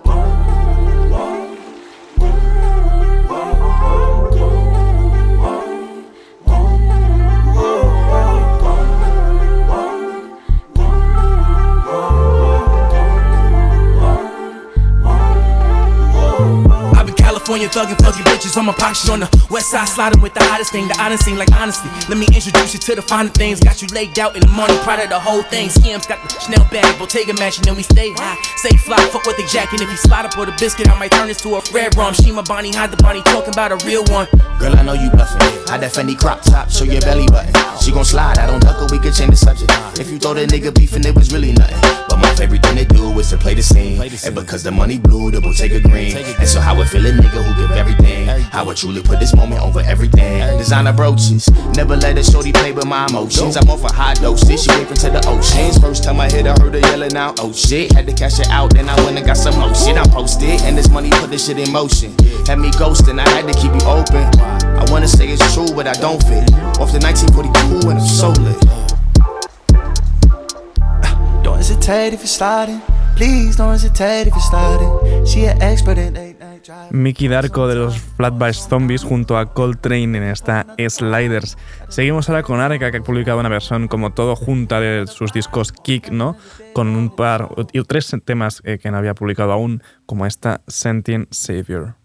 California 17.44 17.68
thuggin', 17.68 18.00
fucking 18.00 18.24
bitches 18.24 18.56
on 18.56 18.66
my 18.66 18.72
pockets 18.72 19.10
on 19.10 19.20
the 19.20 19.28
west 19.52 19.70
side, 19.70 19.84
sliding 19.84 20.22
with 20.22 20.34
the 20.34 20.40
hottest 20.44 20.72
thing, 20.72 20.88
that 20.88 20.96
the 20.96 21.04
oddest 21.04 21.26
thing, 21.26 21.36
like 21.36 21.52
honestly. 21.52 21.92
Let 22.08 22.16
me 22.16 22.24
introduce 22.32 22.74
you 22.74 22.80
to 22.80 22.96
the 22.96 23.02
finer 23.02 23.28
things. 23.36 23.60
Got 23.60 23.82
you 23.82 23.90
laid 23.92 24.18
out 24.18 24.36
in 24.36 24.48
the 24.48 24.48
money, 24.48 24.72
proud 24.88 25.04
of 25.04 25.10
the 25.10 25.20
whole 25.20 25.44
thing. 25.44 25.68
Skims 25.68 26.08
got 26.08 26.24
the 26.24 26.40
Chanel 26.40 26.64
bag, 26.72 26.88
Bottega 26.98 27.34
matching, 27.36 27.68
and 27.68 27.76
we 27.76 27.84
stay 27.84 28.14
high. 28.16 28.40
Stay 28.56 28.78
fly, 28.78 28.96
fuck 29.12 29.26
what 29.26 29.36
they 29.36 29.46
jacking. 29.48 29.82
If 29.84 29.92
you 29.92 29.98
slide 29.98 30.24
up 30.24 30.38
with 30.40 30.48
a 30.48 30.56
biscuit, 30.56 30.88
I 30.88 30.98
might 30.98 31.12
turn 31.12 31.28
this 31.28 31.44
to 31.44 31.60
a 31.60 31.62
red 31.74 31.98
rum. 31.98 32.14
She 32.14 32.32
my 32.32 32.44
Bonnie, 32.44 32.72
hide 32.72 32.92
the 32.92 32.98
Bonnie, 33.04 33.22
talking 33.24 33.52
about 33.52 33.76
a 33.76 33.78
real 33.86 34.06
one. 34.08 34.28
Girl, 34.58 34.72
I 34.80 34.82
know 34.82 34.94
you 34.94 35.12
bluffing. 35.12 35.44
Hide 35.68 35.84
that 35.84 35.92
Fendi 35.92 36.18
crop 36.18 36.44
top, 36.44 36.72
show 36.72 36.86
your 36.86 37.02
belly 37.02 37.28
button. 37.28 37.52
She 37.84 37.92
gon' 37.92 38.06
slide, 38.06 38.40
I 38.40 38.48
don't 38.48 38.64
duck 38.64 38.80
her, 38.80 38.88
we 38.88 39.04
could 39.04 39.14
change 39.14 39.32
the 39.32 39.36
subject. 39.36 39.68
If 40.00 40.10
you 40.10 40.18
throw 40.18 40.32
a 40.32 40.48
nigga 40.48 40.72
beefing, 40.74 41.04
it 41.04 41.14
was 41.14 41.34
really 41.34 41.52
nothing. 41.52 41.76
But 42.08 42.20
my 42.24 42.34
favorite 42.36 42.64
thing 42.64 42.78
to 42.78 42.86
do 42.86 43.12
is 43.20 43.30
to 43.32 43.38
play 43.38 43.54
the 43.54 43.64
scene. 43.64 44.00
And 44.00 44.36
because 44.36 44.64
the 44.64 44.72
money 44.72 44.98
blue, 44.98 45.32
the 45.32 45.42
Bottega 45.42 45.82
green. 45.82 46.16
And 46.16 46.48
so 46.48 46.62
how 46.62 46.80
it 46.80 46.88
feel 46.88 47.06
a 47.06 47.12
nigga 47.12 47.43
who 47.44 47.62
give 47.62 47.72
everything. 47.72 48.30
I 48.54 48.62
would 48.62 48.78
truly 48.78 49.02
put 49.02 49.20
this 49.20 49.36
moment 49.36 49.62
over 49.62 49.80
everything. 49.80 50.58
Designer 50.58 50.94
brooches, 50.94 51.50
never 51.76 51.96
let 51.96 52.18
a 52.18 52.24
shorty 52.24 52.52
play 52.52 52.72
with 52.72 52.86
my 52.86 53.06
emotions. 53.08 53.58
I'm 53.58 53.70
off 53.70 53.84
a 53.84 53.92
high 53.92 54.14
dosage, 54.16 54.60
she 54.60 54.70
waving 54.72 54.96
to 54.98 55.10
the 55.10 55.24
oceans. 55.28 55.78
First 55.80 56.04
time 56.04 56.20
I 56.20 56.30
hit 56.30 56.46
her, 56.46 56.56
heard 56.62 56.74
her 56.74 56.80
yelling 56.80 57.16
out, 57.16 57.40
oh 57.42 57.52
shit. 57.52 57.92
Had 57.92 58.08
to 58.08 58.14
cash 58.14 58.40
it 58.40 58.50
out, 58.50 58.74
then 58.74 58.90
I 58.90 58.96
went 59.04 59.18
and 59.18 59.26
got 59.26 59.38
some 59.38 59.58
more 59.60 59.74
shit. 59.74 59.98
I 59.98 60.06
posted, 60.08 60.62
and 60.62 60.78
this 60.78 60.90
money 60.90 61.10
put 61.10 61.30
this 61.30 61.48
shit 61.48 61.58
in 61.58 61.72
motion. 61.72 62.12
Had 62.46 62.60
me 62.60 62.70
ghosting, 62.72 63.20
I 63.20 63.28
had 63.30 63.48
to 63.52 63.54
keep 63.60 63.74
you 63.74 63.88
open. 63.88 64.24
I 64.40 64.86
wanna 64.92 65.08
say 65.08 65.28
it's 65.28 65.54
true, 65.54 65.74
but 65.74 65.88
I 65.88 65.94
don't 65.94 66.22
fit. 66.24 66.50
Off 66.80 66.92
the 66.92 67.00
1942, 67.00 67.90
and 67.90 68.00
I'm 68.00 68.08
so 68.08 68.30
lit. 68.42 68.60
Don't 71.44 71.58
hesitate 71.58 72.14
if 72.14 72.20
you're 72.20 72.28
sliding. 72.28 72.82
Please 73.16 73.56
don't 73.56 73.72
hesitate 73.72 74.28
if 74.28 74.34
you're 74.34 74.42
sliding. 74.42 75.26
She 75.26 75.46
an 75.46 75.62
expert 75.62 75.98
in 75.98 76.16
Mickey 76.92 77.28
Darko 77.28 77.68
de 77.68 77.76
los 77.76 77.98
Flatbush 78.00 78.68
Zombies 78.68 79.04
junto 79.04 79.38
a 79.38 79.54
Coltrane 79.54 80.18
en 80.18 80.24
esta 80.24 80.66
Sliders. 80.78 81.58
Seguimos 81.90 82.30
ahora 82.30 82.44
con 82.44 82.60
Arca, 82.60 82.92
que 82.92 82.98
ha 82.98 83.02
publicado 83.02 83.40
una 83.40 83.50
versión 83.50 83.88
como 83.88 84.14
todo 84.14 84.36
junta 84.36 84.80
de 84.80 85.08
sus 85.08 85.34
discos 85.34 85.72
Kick, 85.72 86.10
¿no? 86.10 86.38
Con 86.74 86.90
un 86.96 87.16
par 87.16 87.50
y 87.72 87.82
tres 87.84 88.16
temas 88.24 88.62
eh, 88.66 88.80
que 88.80 88.92
no 88.92 88.98
había 88.98 89.16
publicado 89.16 89.52
aún, 89.52 89.84
como 90.06 90.26
esta 90.26 90.62
Sentient 90.68 91.32
Savior. 91.32 91.96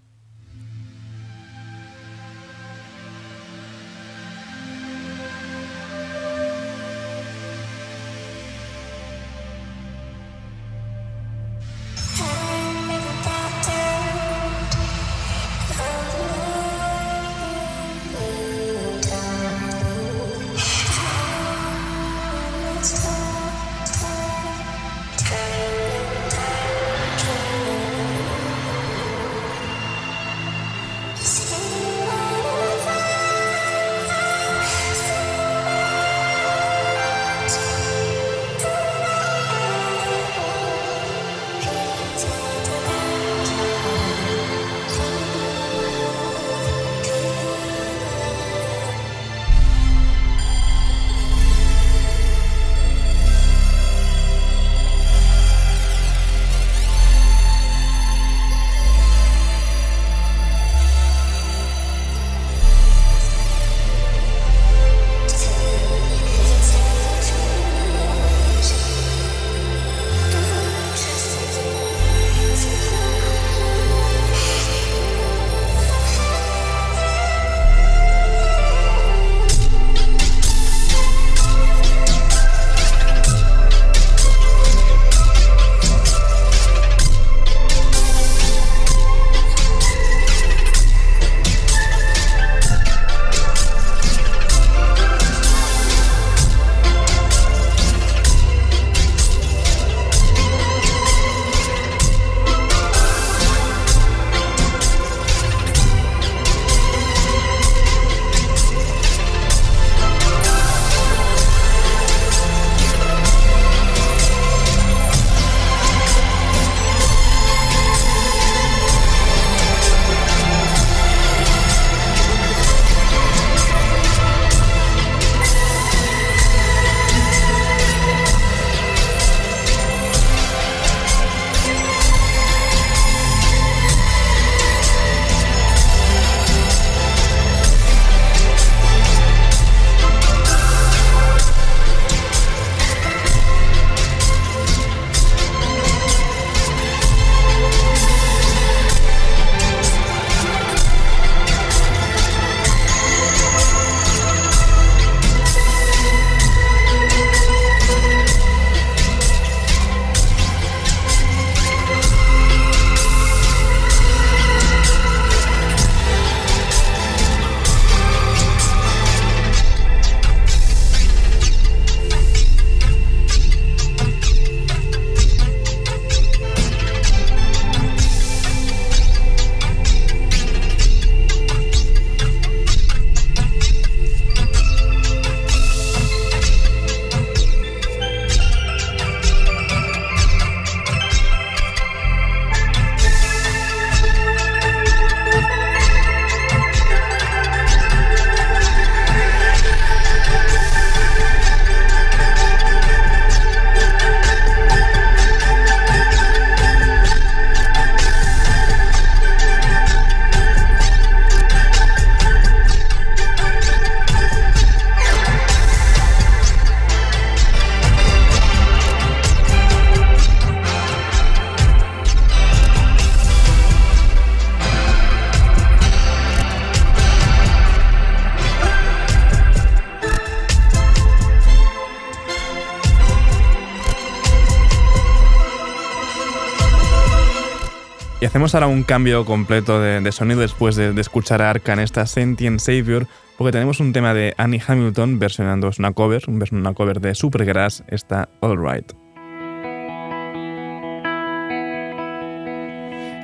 Hacemos 238.29 238.55
ahora 238.55 238.67
un 238.67 238.83
cambio 238.83 239.25
completo 239.25 239.81
de, 239.81 240.13
sonido 240.13 240.41
después 240.41 240.77
de, 240.77 240.93
escuchar 241.01 241.41
a 241.41 241.49
Arca 241.49 241.73
en 241.73 241.79
esta 241.79 242.05
Sentient 242.05 242.61
Savior, 242.61 243.07
porque 243.39 243.53
tenemos 243.53 243.81
un 243.81 243.95
tema 243.95 244.13
de 244.13 244.35
Annie 244.37 244.61
Hamilton 244.67 245.19
versionando 245.19 245.71
una 245.79 245.93
cover, 245.93 246.25
una 246.29 246.75
cover 246.75 247.01
de 247.01 247.15
Supergrass, 247.15 247.85
está 247.89 248.29
All 248.41 248.59
Right. 248.59 248.93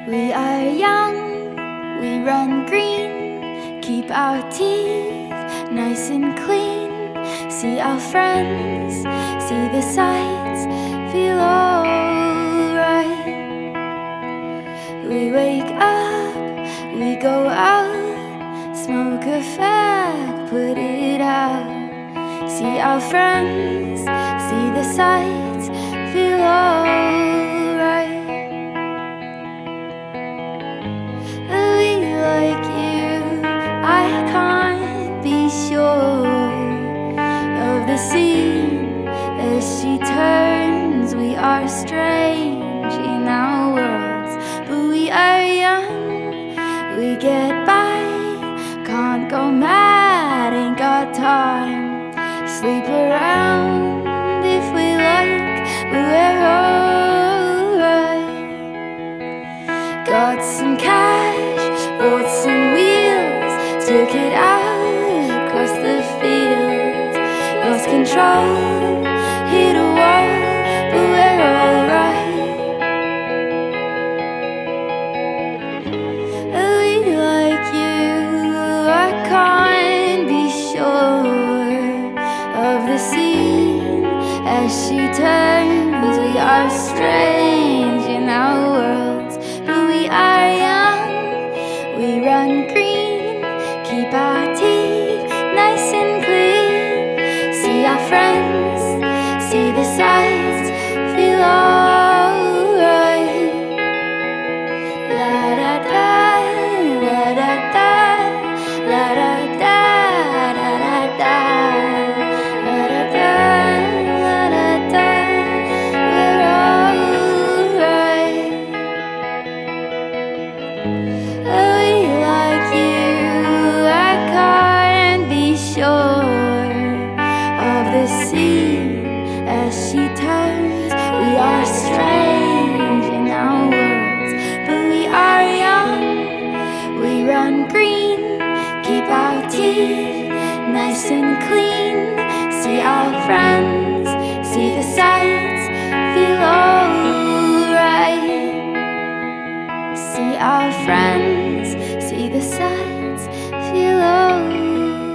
We 0.08 0.32
are 0.32 0.74
young, 0.74 2.00
we 2.00 2.24
run 2.24 2.64
green, 2.64 3.82
keep 3.82 4.10
our 4.10 4.42
teeth 4.48 5.70
nice 5.70 6.10
and 6.10 6.34
clean. 6.46 7.50
See 7.50 7.78
our 7.78 8.00
friends, 8.00 8.94
see 9.48 9.68
the 9.68 9.82
sights, 9.82 10.64
feel 11.12 11.38
alright. 11.38 12.33
We 15.08 15.30
wake 15.30 15.70
up, 15.78 16.34
we 16.94 17.16
go 17.16 17.46
out, 17.48 18.74
smoke 18.74 19.22
a 19.24 19.40
fag, 19.54 20.48
put 20.48 20.78
it 20.78 21.20
out. 21.20 22.48
See 22.48 22.78
our 22.78 23.00
friends, 23.00 24.00
see 24.00 24.66
the 24.78 24.82
sights, 24.82 25.68
feel 26.10 26.40
alright. 26.40 28.08
We 31.50 31.90
like 32.30 32.64
you, 32.80 33.42
I 33.84 34.08
can't 34.32 35.22
be 35.22 35.50
sure 35.50 36.26
of 37.70 37.86
the 37.86 37.98
scene 37.98 39.06
as 39.06 39.62
she 39.80 39.98
turns. 39.98 41.14
We 41.14 41.36
are 41.36 41.68
strange 41.68 42.53
We 47.14 47.20
get 47.20 47.64
by, 47.64 48.02
can't 48.84 49.30
go 49.30 49.48
mad, 49.48 50.52
ain't 50.52 50.76
got 50.76 51.14
time. 51.14 52.12
Sleep 52.48 52.88
around 52.88 54.04
if 54.44 54.64
we 54.74 54.96
like, 54.96 55.62
we're 55.92 56.42
alright. 56.58 57.86
Got 60.04 60.42
some 60.42 60.76
cash, 60.76 61.86
bought 62.00 62.28
some 62.28 62.72
wheels, 62.74 63.54
took 63.86 64.12
it 64.12 64.32
out 64.32 65.46
across 65.46 65.70
the 65.86 66.02
field. 66.18 67.14
Lost 67.64 67.86
control, 67.94 68.83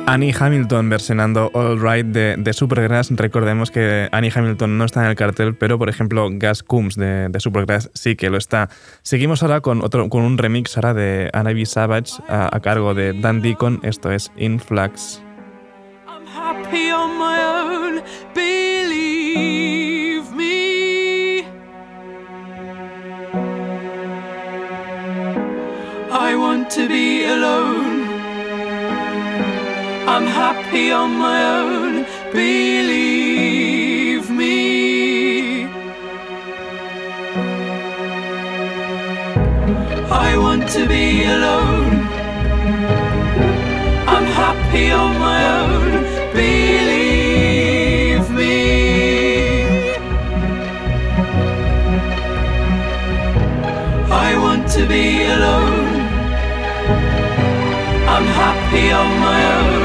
Annie 0.09 0.33
Hamilton 0.37 0.89
versionando 0.89 1.51
All 1.53 1.79
Right 1.79 2.07
de, 2.07 2.35
de 2.35 2.53
Supergrass. 2.53 3.11
Recordemos 3.11 3.69
que 3.69 4.09
Annie 4.11 4.31
Hamilton 4.33 4.75
no 4.75 4.85
está 4.85 5.03
en 5.03 5.09
el 5.11 5.15
cartel, 5.15 5.53
pero 5.53 5.77
por 5.77 5.87
ejemplo 5.87 6.29
Gas 6.31 6.63
Coombs 6.63 6.95
de, 6.95 7.29
de 7.29 7.39
Supergrass 7.39 7.91
sí 7.93 8.15
que 8.15 8.31
lo 8.31 8.37
está. 8.37 8.69
Seguimos 9.03 9.43
ahora 9.43 9.61
con, 9.61 9.83
otro, 9.83 10.09
con 10.09 10.23
un 10.23 10.39
remix 10.39 10.75
ahora 10.77 10.95
de 10.95 11.29
Anna 11.31 11.53
B. 11.53 11.63
Savage 11.67 12.13
a, 12.27 12.59
cargo 12.59 12.95
de 12.95 13.13
Dan 13.13 13.43
Deacon. 13.43 13.81
Esto 13.83 14.11
es 14.11 14.31
Influx. 14.35 15.21
I'm 16.07 16.25
happy 16.25 16.91
on 16.91 17.15
my 17.19 17.37
own, 17.39 18.01
believe 18.33 20.31
me. 20.35 21.45
I'm 30.19 30.27
happy 30.27 30.91
on 30.91 31.11
my 31.17 31.41
own, 31.59 32.05
believe 32.33 34.29
me. 34.29 35.63
I 40.11 40.37
want 40.37 40.67
to 40.75 40.85
be 40.89 41.23
alone. 41.23 42.05
I'm 44.13 44.25
happy 44.43 44.91
on 44.91 45.17
my 45.27 45.41
own, 45.61 45.91
believe 46.33 48.29
me. 48.39 48.57
I 54.11 54.35
want 54.43 54.67
to 54.75 54.81
be 54.85 55.05
alone. 55.37 55.87
I'm 58.15 58.27
happy 58.43 58.85
on 58.91 59.09
my 59.27 59.41
own, 59.57 59.78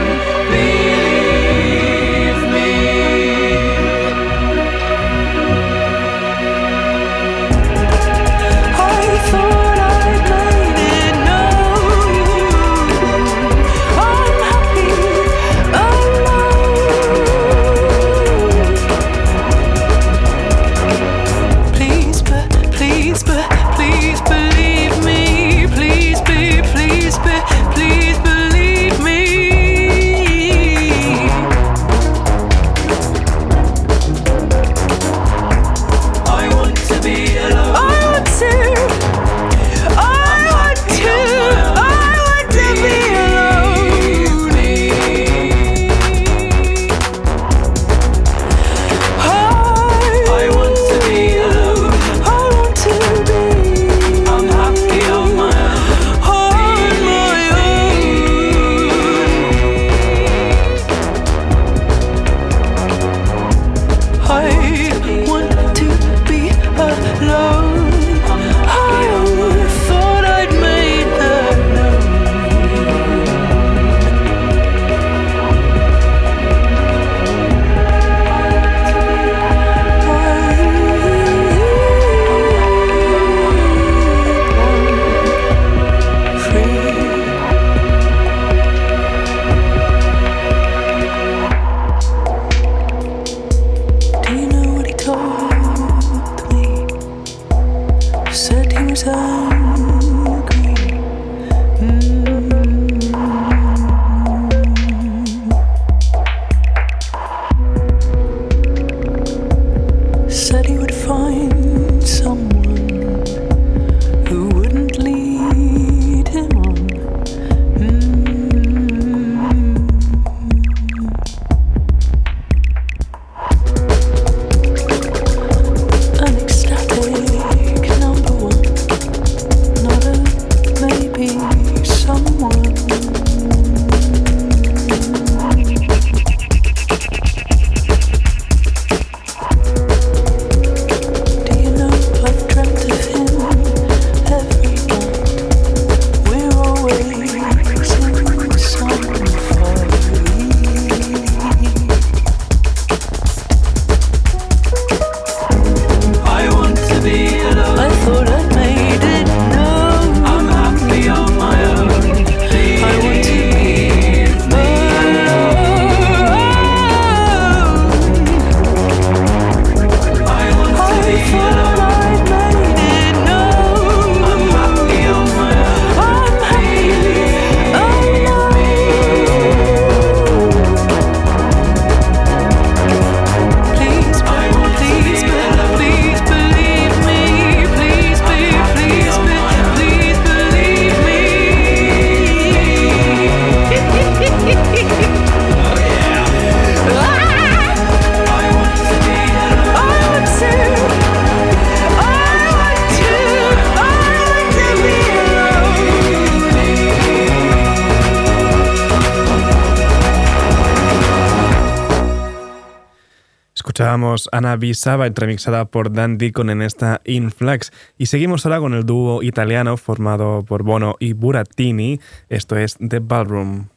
Escuchábamos 213.94 214.28
Anna 214.32 214.56
B. 214.56 214.74
Savage 214.74 215.14
remixada 215.14 215.66
por 215.66 215.92
Dan 215.92 216.18
Deacon 216.18 216.50
en 216.50 216.62
esta 216.62 217.00
Influx 217.04 217.70
y 217.96 218.06
seguimos 218.06 218.44
ahora 218.44 218.58
con 218.58 218.74
el 218.74 218.84
dúo 218.84 219.22
italiano 219.22 219.76
formado 219.76 220.42
por 220.42 220.64
Bono 220.64 220.96
y 220.98 221.12
Burattini, 221.12 222.00
esto 222.28 222.56
es 222.56 222.76
The 222.76 222.98
Ballroom. 222.98 223.73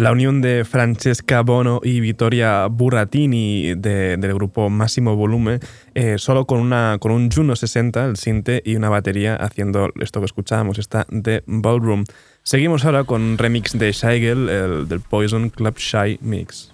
La 0.00 0.12
unión 0.12 0.40
de 0.40 0.64
Francesca 0.64 1.42
Bono 1.42 1.82
y 1.84 2.00
Vittoria 2.00 2.68
Burratini 2.68 3.74
del 3.74 4.32
grupo 4.32 4.70
Máximo 4.70 5.14
Volumen, 5.14 5.60
eh, 5.92 6.16
solo 6.16 6.46
con, 6.46 6.58
una, 6.58 6.96
con 6.98 7.12
un 7.12 7.30
Juno 7.30 7.54
60, 7.54 8.06
el 8.06 8.16
sinte 8.16 8.62
y 8.64 8.76
una 8.76 8.88
batería 8.88 9.36
haciendo 9.36 9.90
esto 10.00 10.20
que 10.20 10.24
escuchábamos, 10.24 10.78
esta 10.78 11.06
de 11.10 11.42
Ballroom. 11.44 12.04
Seguimos 12.42 12.86
ahora 12.86 13.04
con 13.04 13.20
un 13.20 13.36
remix 13.36 13.78
de 13.78 13.92
Scheigel, 13.92 14.48
el 14.48 14.88
del 14.88 15.00
Poison 15.00 15.50
Club 15.50 15.76
Shy 15.76 16.18
Mix. 16.22 16.72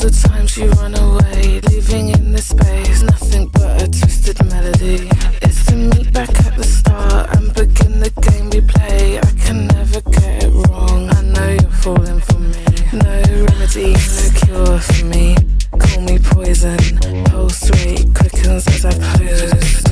The 0.00 0.28
times 0.28 0.56
you 0.56 0.70
run 0.80 0.94
away, 0.94 1.60
leaving 1.68 2.08
in 2.08 2.32
the 2.32 2.40
space 2.40 3.02
nothing 3.02 3.48
but 3.48 3.82
a 3.82 3.86
twisted 3.86 4.42
melody. 4.46 5.08
It's 5.42 5.66
to 5.66 5.76
meet 5.76 6.10
back 6.12 6.30
at 6.46 6.56
the 6.56 6.64
start 6.64 7.36
and 7.36 7.52
begin 7.52 8.00
the 8.00 8.10
game 8.22 8.48
we 8.48 8.62
play. 8.62 9.18
I 9.18 9.30
can 9.44 9.66
never 9.66 10.00
get 10.00 10.44
it 10.44 10.52
wrong. 10.52 11.10
I 11.10 11.20
know 11.20 11.50
you're 11.60 11.78
falling 11.84 12.20
for 12.20 12.38
me. 12.38 12.64
No 12.92 13.44
remedy, 13.44 13.92
no 13.92 14.26
cure 14.40 14.78
for 14.78 15.04
me. 15.04 15.36
Call 15.78 16.00
me 16.00 16.18
poison. 16.18 16.78
Pulse 17.26 17.68
rate 17.84 18.08
quickens 18.14 18.66
as 18.68 18.84
I 18.86 18.92
close. 19.12 19.84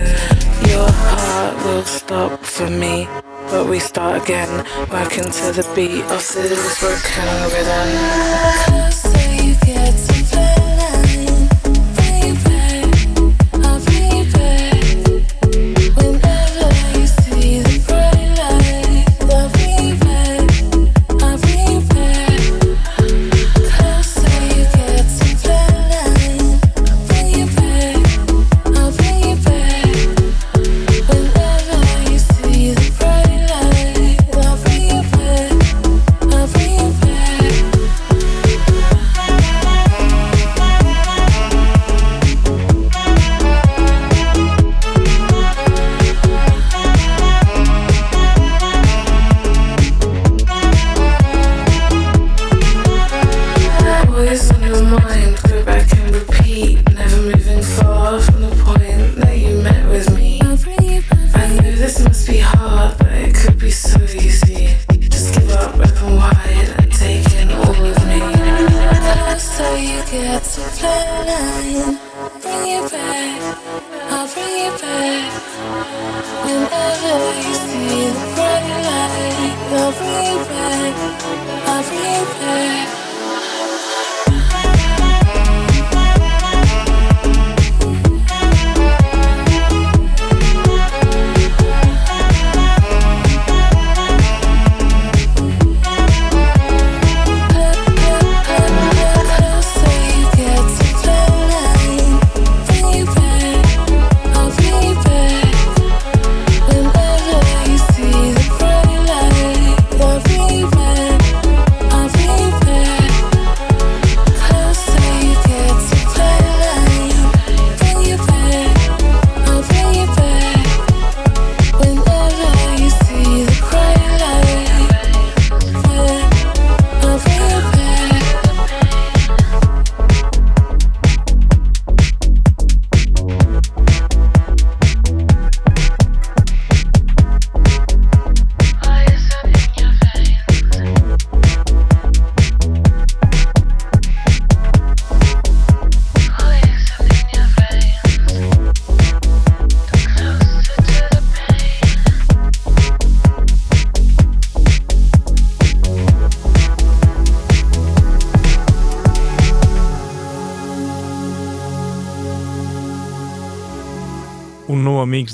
Your 0.70 0.88
heart 0.90 1.56
will 1.66 1.84
stop 1.84 2.42
for 2.42 2.70
me. 2.70 3.06
But 3.50 3.68
we 3.68 3.78
start 3.78 4.22
again, 4.22 4.64
working 4.90 5.24
to 5.24 5.52
the 5.52 5.70
beat 5.74 6.04
of 6.04 6.22
this 6.34 6.80
broken 6.80 7.28
rhythm. 7.52 8.97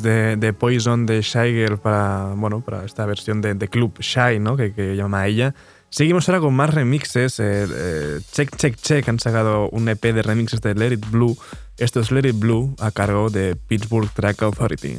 De, 0.05 0.53
Poison 0.53 1.07
de 1.07 1.23
Shy 1.23 1.53
Girl 1.53 1.79
para, 1.79 2.35
bueno, 2.37 2.61
para 2.61 2.85
esta 2.85 3.05
versión 3.07 3.41
de, 3.41 3.55
de 3.55 3.69
Club 3.69 3.99
Shy, 3.99 4.39
¿no? 4.39 4.57
que, 4.57 4.73
que 4.73 4.95
llama 4.95 5.27
ella. 5.27 5.55
Seguimos 5.95 6.29
ahora 6.29 6.41
con 6.41 6.55
más 6.55 6.75
remixes. 6.75 7.39
Eh, 7.39 7.67
eh, 7.71 8.21
check, 8.33 8.57
check, 8.57 8.75
check. 8.75 9.09
Han 9.09 9.21
sacado 9.21 9.69
un 9.71 9.89
EP 9.89 10.03
de 10.03 10.23
remixes 10.23 10.61
de 10.61 10.75
Let 10.75 10.95
It 10.95 11.09
Blue. 11.09 11.39
Esto 11.79 12.01
es 12.01 12.11
Let 12.11 12.29
It 12.29 12.37
Blue 12.37 12.75
a 12.81 12.91
cargo 12.91 13.31
de 13.31 13.55
Pittsburgh 13.55 14.11
Track 14.13 14.43
Authority. 14.43 14.99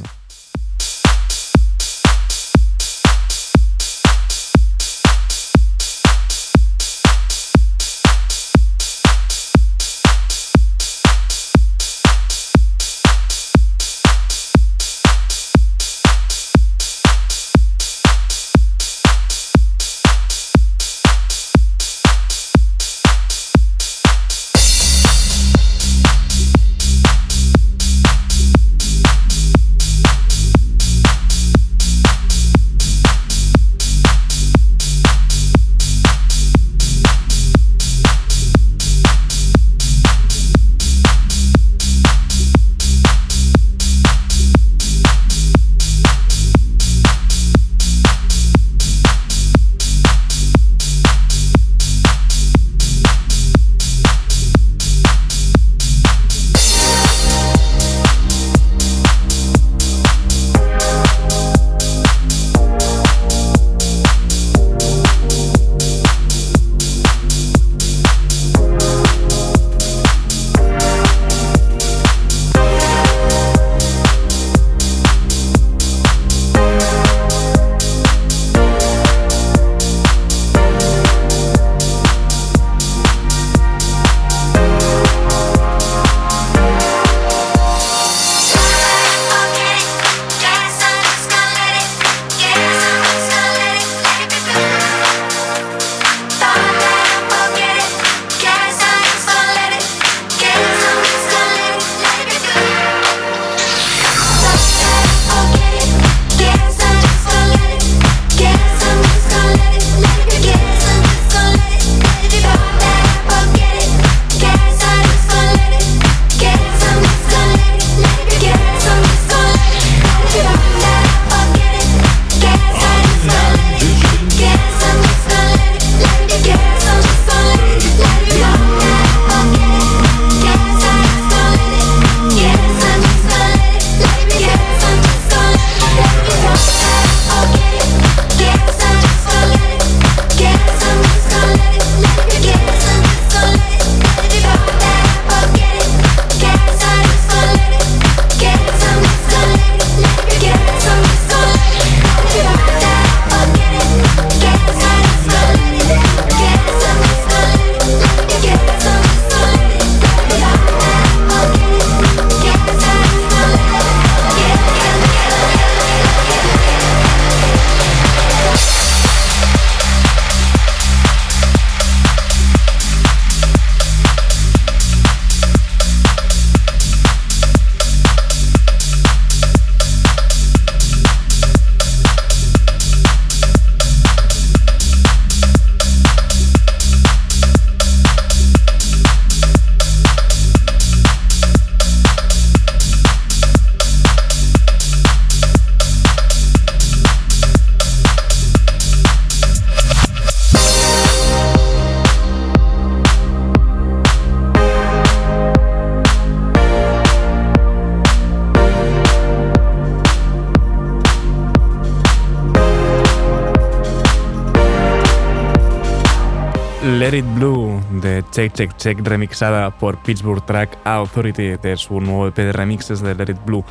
Check 218.36 218.52
Check 218.52 218.76
Check 218.76 219.00
remixada 219.02 219.70
por 219.78 219.96
Pittsburgh 220.02 220.44
Track 220.44 220.76
Authority 220.84 221.56
de 221.56 221.74
su 221.78 222.02
nuevo 222.02 222.28
EP 222.28 222.36
de 222.36 222.52
remixes 222.52 223.00
de 223.00 223.14
Let 223.14 223.30
It 223.30 223.38
Blue. 223.46 223.64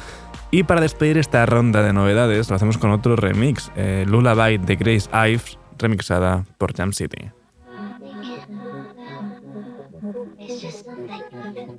Y 0.50 0.64
para 0.64 0.82
despedir 0.82 1.20
esta 1.20 1.46
ronda 1.46 1.84
de 1.84 1.94
novedades 1.94 2.50
lo 2.50 2.56
hacemos 2.56 2.80
con 2.80 2.90
otro 2.90 3.16
remix, 3.16 3.72
eh, 3.76 4.06
Lullaby 4.08 4.58
de 4.58 4.76
Grace 4.76 5.08
Ives 5.14 5.60
remixada 5.78 6.46
por 6.58 6.76
Jam 6.76 6.94
City. 6.94 7.30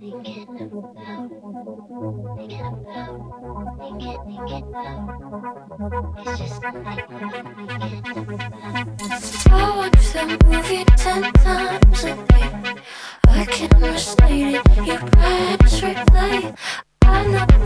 I 0.07 0.11
can't 13.51 13.75
recite 13.81 14.31
it, 14.31 14.63
you 14.87 14.99
press 14.99 15.81
replay. 15.81 16.57
I 17.03 17.27
know 17.27 17.66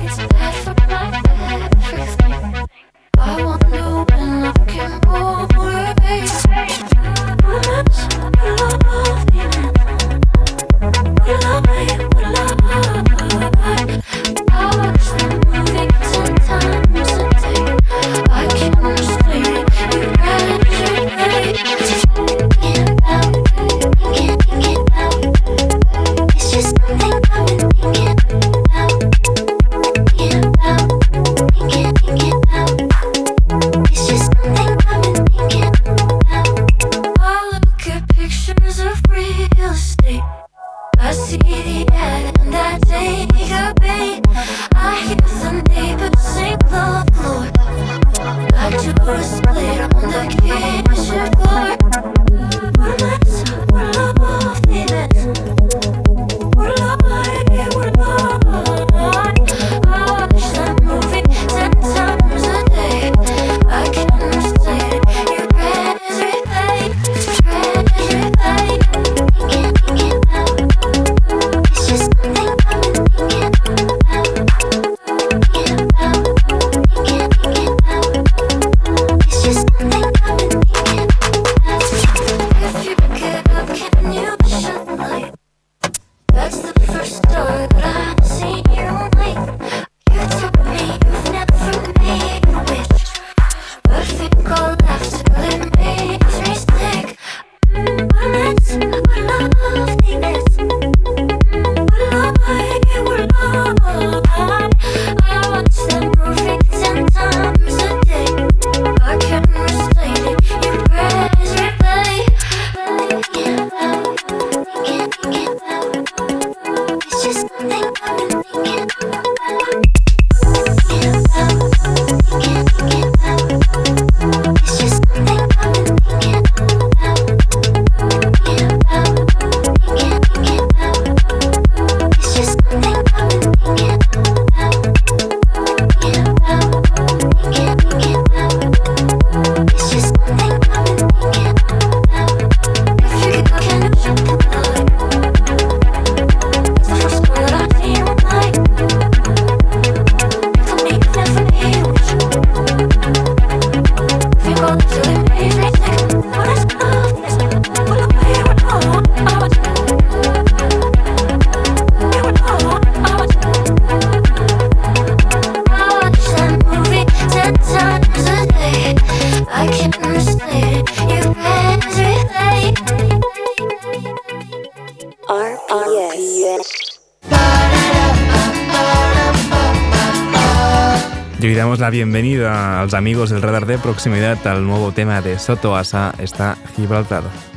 bienvenida 181.91 182.81
a 182.81 182.85
los 182.85 182.95
amigos 182.95 183.31
del 183.31 183.43
radar 183.43 183.67
de 183.67 183.79
proximidad 183.79 184.47
al 184.47 184.65
nuevo 184.65 184.93
tema 184.93 185.21
de 185.21 185.39
Soto 185.39 185.77
Asa, 185.77 186.15
está 186.19 186.57
Gibraltar. 186.77 187.50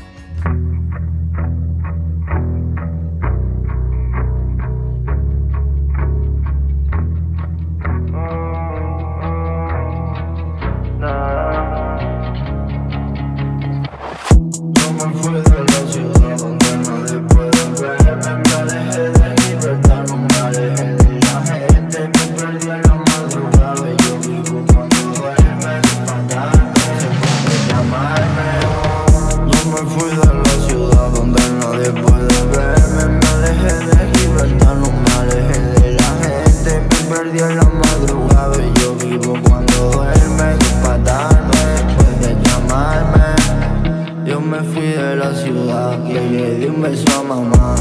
ciudad 45.54 45.98
Le 46.08 46.56
di 46.58 46.66
un 46.66 46.82
beso 46.82 47.20
a 47.20 47.24
mamá. 47.24 47.76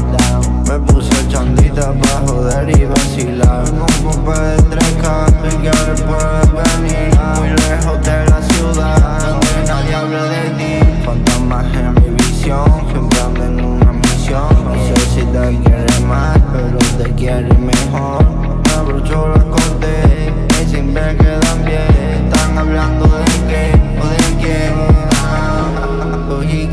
Me 0.67 0.79
puse 0.79 1.27
chondita 1.27 1.91
pa' 1.93 2.21
joder 2.27 2.69
y 2.69 2.85
vacilar. 2.85 3.63
No 3.73 3.85
ocupé 3.85 4.39
de 4.39 4.61
tres 4.71 4.93
capillares 5.01 6.01
por 6.01 6.43
venir. 6.57 7.11
Muy 7.37 7.49
lejos 7.49 7.97
de 8.05 8.25
la 8.29 8.41
ciudad 8.41 9.19
Donde 9.21 9.67
nadie 9.67 9.95
habla 9.95 10.23
de 10.23 10.49
ti. 10.57 10.73
Fantasmas 11.05 11.65
en 11.73 11.93
mi 11.95 12.09
visión 12.15 12.65
Siempre 12.91 13.19
ando 13.21 13.43
en 13.43 13.65
una 13.65 13.91
misión. 13.93 14.49
No 14.65 14.73
sé 14.87 14.99
si 15.13 15.21
te 15.21 15.63
quieres 15.63 16.01
más 16.01 16.37
Pero 16.53 16.77
te 16.97 17.11
quieres 17.15 17.59
mejor. 17.59 18.23
Me 18.65 18.73
abrochó 18.73 19.29
la 19.29 19.43
corte 19.45 20.33
Y 20.61 20.69
siempre 20.69 21.17
quedan 21.17 21.65
bien. 21.65 22.29
Están 22.31 22.57
hablando 22.57 23.05
de 23.05 23.25
qué 23.49 23.81
o 24.01 24.07
de 24.07 24.37
qué 24.41 25.02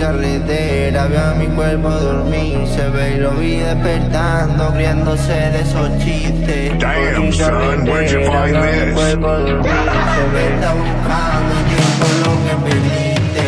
carretera 0.01 1.07
Veo 1.07 1.21
a 1.21 1.35
mi 1.35 1.47
cuerpo 1.49 1.91
dormir 1.91 2.67
Se 2.67 2.89
ve 2.89 3.17
y 3.17 3.19
lo 3.19 3.31
vi 3.33 3.57
despertando 3.59 4.73
Riéndose 4.75 5.33
de 5.33 5.61
esos 5.61 5.89
chistes 5.99 6.79
Damn 6.79 7.33
son, 7.33 7.85
where'd 7.87 8.11
you 8.11 8.21
find 8.25 8.55
Veo 8.55 8.65
this? 8.65 8.87
Mi 8.87 8.95
cuerpo 8.95 9.29
dormir, 9.29 9.73
se 10.15 10.25
ve 10.33 10.55
está 10.55 10.73
buscando 10.75 11.51
el 11.59 11.65
tiempo 11.71 12.05
lo 12.25 12.33
que 12.45 12.55
perdiste 12.67 13.47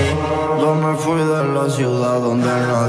Yo 0.61 0.75
me 0.75 0.97
fui 0.97 1.21
de 1.21 1.55
la 1.55 1.71
ciudad 1.71 2.21
donde 2.21 2.47
no 2.47 2.82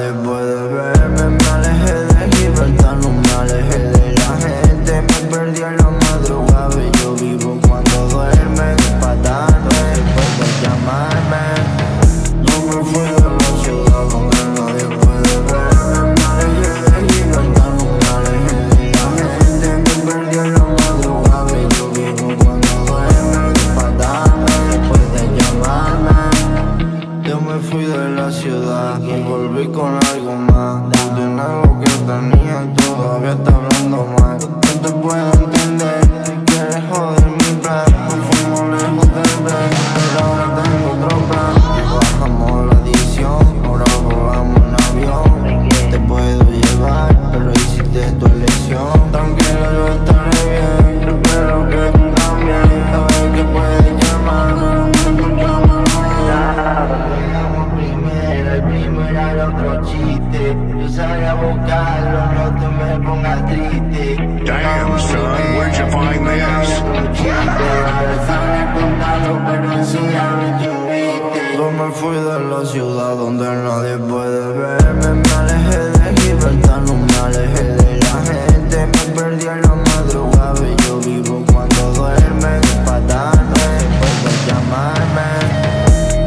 fui 72.04 72.18
de 72.18 72.40
la 72.50 72.66
ciudad 72.66 73.16
donde 73.16 73.46
nadie 73.46 73.98
puede 73.98 74.42
verme. 74.58 75.22
Me 75.22 75.32
alejé 75.40 75.78
de 75.78 76.22
Gibraltar, 76.22 76.82
no 76.82 76.96
me 76.96 77.16
alejé 77.24 77.64
de 77.64 77.98
la 78.00 78.18
gente. 78.30 78.78
Me 78.94 79.04
perdí 79.16 79.48
en 79.48 79.62
la 79.62 79.76
madrugada 79.76 80.62
y 80.68 80.76
yo 80.84 81.00
vivo 81.00 81.46
cuando 81.52 81.94
duerme. 81.94 82.60
Dispararme, 82.60 83.66
después 83.80 84.16
de 84.26 84.34
llamarme. 84.48 85.30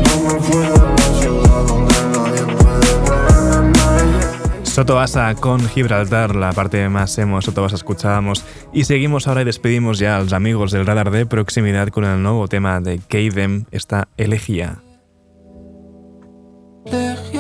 Yo 0.04 0.14
me 0.24 0.40
fui 0.40 0.62
de 0.62 0.78
la 0.98 1.08
ciudad 1.20 1.62
donde 1.68 1.98
nadie 2.14 2.42
puede 2.56 2.90
verme. 3.10 4.64
Sotobasa 4.64 5.34
con 5.34 5.60
Gibraltar, 5.68 6.36
la 6.36 6.52
parte 6.52 6.88
más 6.88 7.18
emo 7.18 7.42
Sotobasa 7.42 7.76
escuchábamos. 7.76 8.44
Y 8.72 8.84
seguimos 8.84 9.28
ahora 9.28 9.42
y 9.42 9.44
despedimos 9.44 9.98
ya 9.98 10.16
a 10.16 10.20
los 10.20 10.32
amigos 10.32 10.70
del 10.70 10.86
radar 10.86 11.10
de 11.10 11.26
proximidad 11.26 11.88
con 11.88 12.04
el 12.04 12.22
nuevo 12.22 12.48
tema 12.48 12.80
de 12.80 12.98
Kaidem, 13.08 13.66
esta 13.70 14.08
elegía. 14.16 14.80
de 16.90 17.35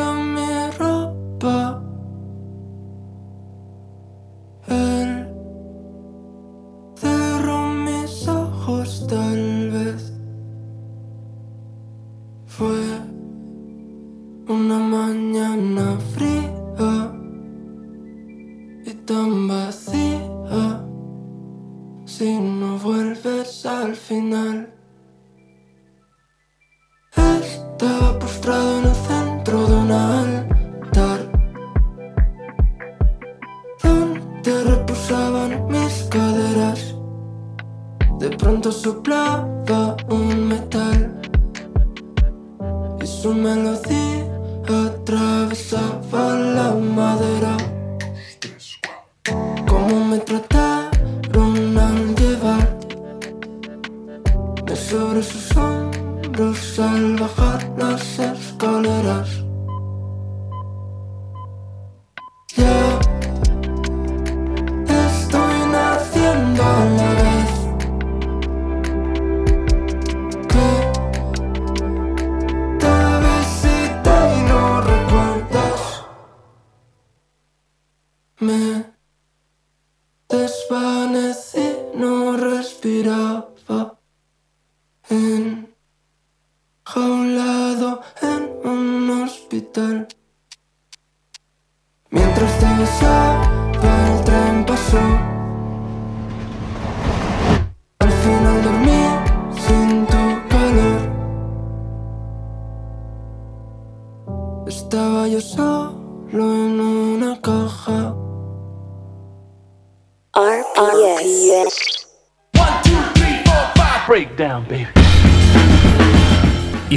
that 82.86 83.15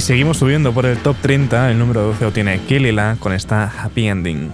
seguimos 0.09 0.37
subiendo 0.37 0.73
por 0.73 0.87
el 0.87 0.97
top 0.97 1.15
30. 1.21 1.69
El 1.69 1.77
número 1.77 2.01
12 2.01 2.25
lo 2.25 2.31
tiene 2.31 2.59
Killila 2.61 3.17
con 3.19 3.31
esta 3.31 3.65
Happy 3.65 4.07
Ending. 4.07 4.51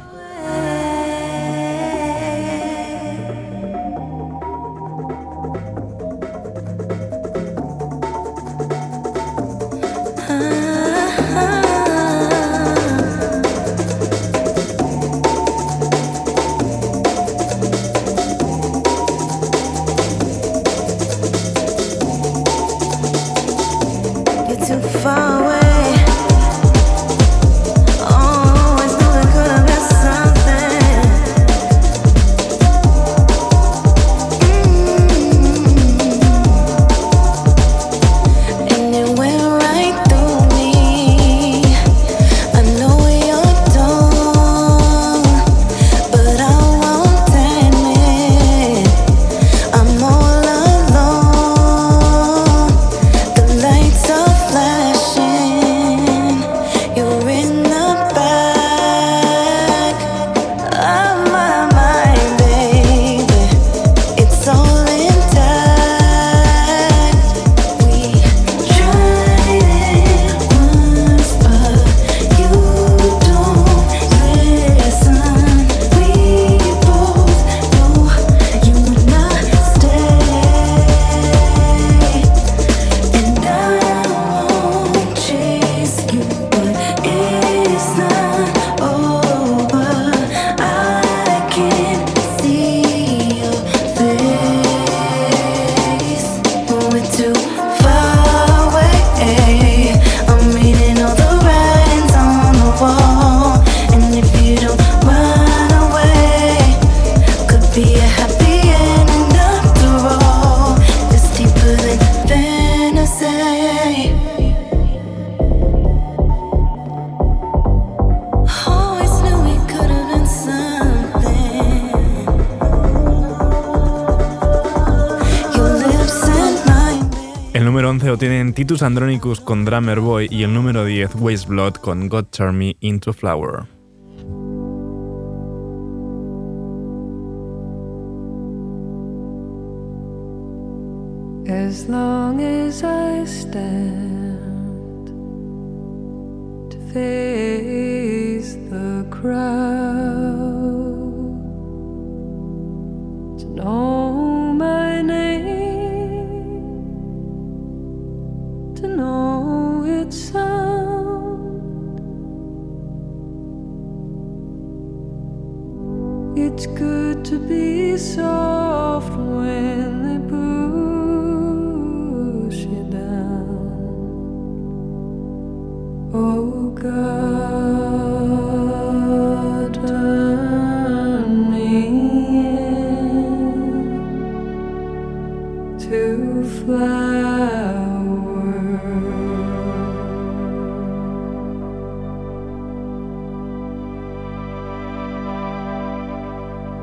Titus 128.65 128.81
Andronicus 128.81 129.41
con 129.41 129.63
Drummer 129.63 129.99
Boy 129.99 130.27
y 130.31 130.41
el 130.41 130.51
número 130.51 130.85
10 130.85 131.17
Waste 131.19 131.47
Blood 131.47 131.73
con 131.75 132.09
God 132.09 132.25
Turn 132.31 132.57
Me 132.57 132.75
Into 132.79 133.13
Flower. 133.13 133.74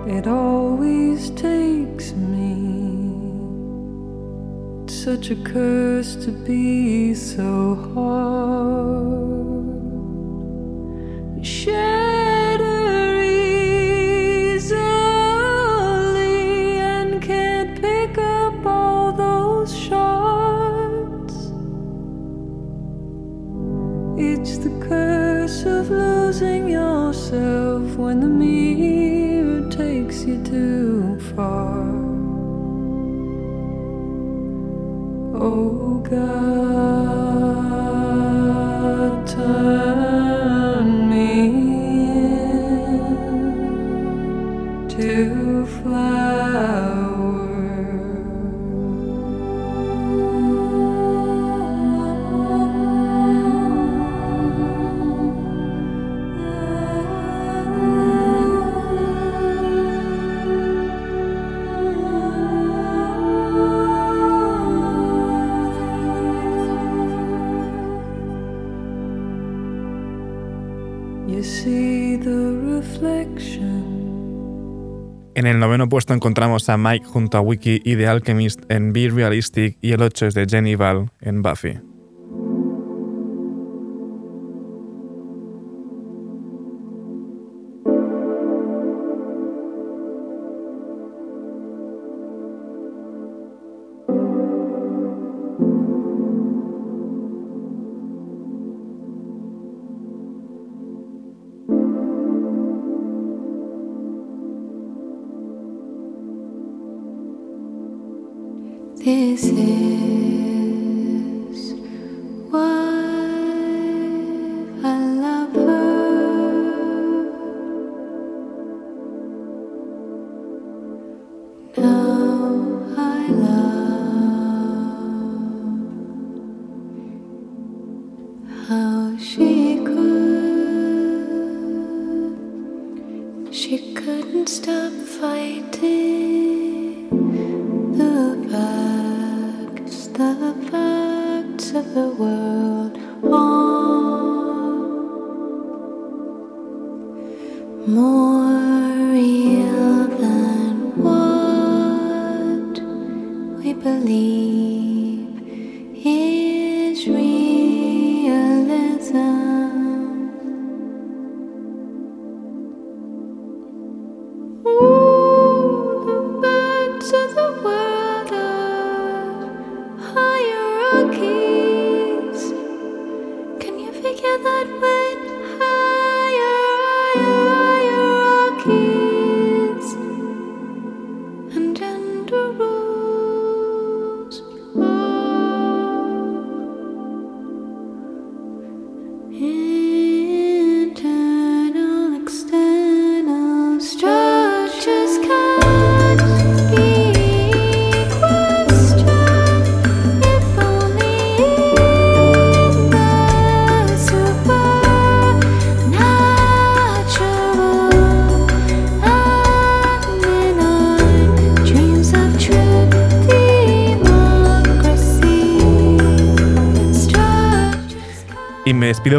It 0.06 0.26
always 0.26 1.30
takes 1.30 2.12
me 2.12 2.82
such 4.88 5.30
a 5.30 5.36
curse 5.36 6.16
to 6.24 6.32
be 6.32 7.14
so 7.14 7.76
hard. 7.94 9.21
noveno 75.72 75.88
puesto 75.88 76.12
encontramos 76.12 76.68
a 76.68 76.76
Mike 76.76 77.06
junto 77.06 77.38
a 77.38 77.40
Wiki 77.40 77.80
y 77.82 77.96
The 77.96 78.06
Alchemist 78.06 78.70
en 78.70 78.92
Be 78.92 79.08
Realistic 79.08 79.78
y 79.80 79.92
el 79.92 80.02
8 80.02 80.26
es 80.26 80.34
de 80.34 80.46
Jenny 80.46 80.74
Val 80.74 81.10
en 81.22 81.40
Buffy. 81.40 81.91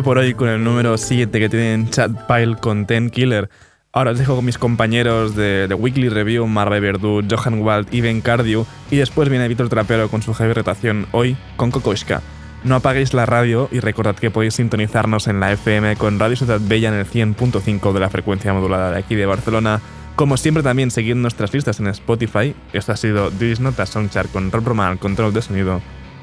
por 0.04 0.18
hoy 0.18 0.34
con 0.34 0.50
el 0.50 0.64
número 0.64 0.98
7 0.98 1.40
que 1.40 1.50
tienen 1.50 1.90
Chatpile 1.90 2.58
con 2.58 2.86
Ten 2.86 3.10
Killer. 3.10 3.50
Ahora 3.94 4.12
os 4.12 4.20
dejo 4.20 4.36
con 4.36 4.44
mis 4.44 4.58
compañeros 4.58 5.36
de, 5.36 5.66
The 5.70 5.76
Weekly 5.76 6.10
Review, 6.10 6.46
Marve 6.46 6.82
Verdú, 6.82 7.24
Johan 7.30 7.62
Wald 7.62 7.88
y 7.92 8.02
Ben 8.02 8.20
Cardio, 8.20 8.66
y 8.92 8.98
después 8.98 9.30
viene 9.30 9.48
Víctor 9.48 9.70
Trapero 9.70 10.10
con 10.10 10.22
su 10.22 10.34
heavy 10.34 10.54
rotación 10.54 11.08
hoy 11.12 11.38
con 11.56 11.72
Kokoshka. 11.72 12.22
No 12.64 12.76
apaguéis 12.76 13.14
la 13.14 13.26
radio 13.26 13.70
y 13.72 13.80
recordad 13.80 14.16
que 14.16 14.32
podéis 14.32 14.56
sintonizarnos 14.56 15.28
en 15.28 15.40
la 15.40 15.54
FM 15.54 15.96
con 15.96 16.20
Radio 16.20 16.36
Ciudad 16.36 16.60
Bella 16.62 16.90
en 16.90 16.96
el 16.96 17.06
100.5 17.06 17.94
de 17.94 18.00
la 18.00 18.10
frecuencia 18.10 18.54
modulada 18.54 18.92
de 18.92 19.00
aquí 19.00 19.16
de 19.16 19.26
Barcelona. 19.26 19.80
Como 20.16 20.36
siempre 20.36 20.64
también 20.64 20.92
seguid 20.92 21.16
nuestras 21.16 21.54
listas 21.54 21.80
en 21.80 21.88
Spotify. 21.88 22.54
Esto 22.74 22.92
ha 22.92 22.98
sido 22.98 23.32
This 23.32 23.60
Nota 23.62 23.86
Songchart 23.86 24.32
con 24.32 24.52
Rob 24.52 24.66
Roman, 24.66 24.98
control 24.98 25.34
de 25.34 25.42
sonido. 25.42 25.82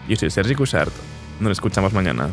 Yo 0.09 0.16
soy 0.16 0.31
Sergi 0.31 0.55
Cushart. 0.55 0.93
Nos 1.41 1.53
escuchamos 1.53 1.93
mañana. 1.93 2.28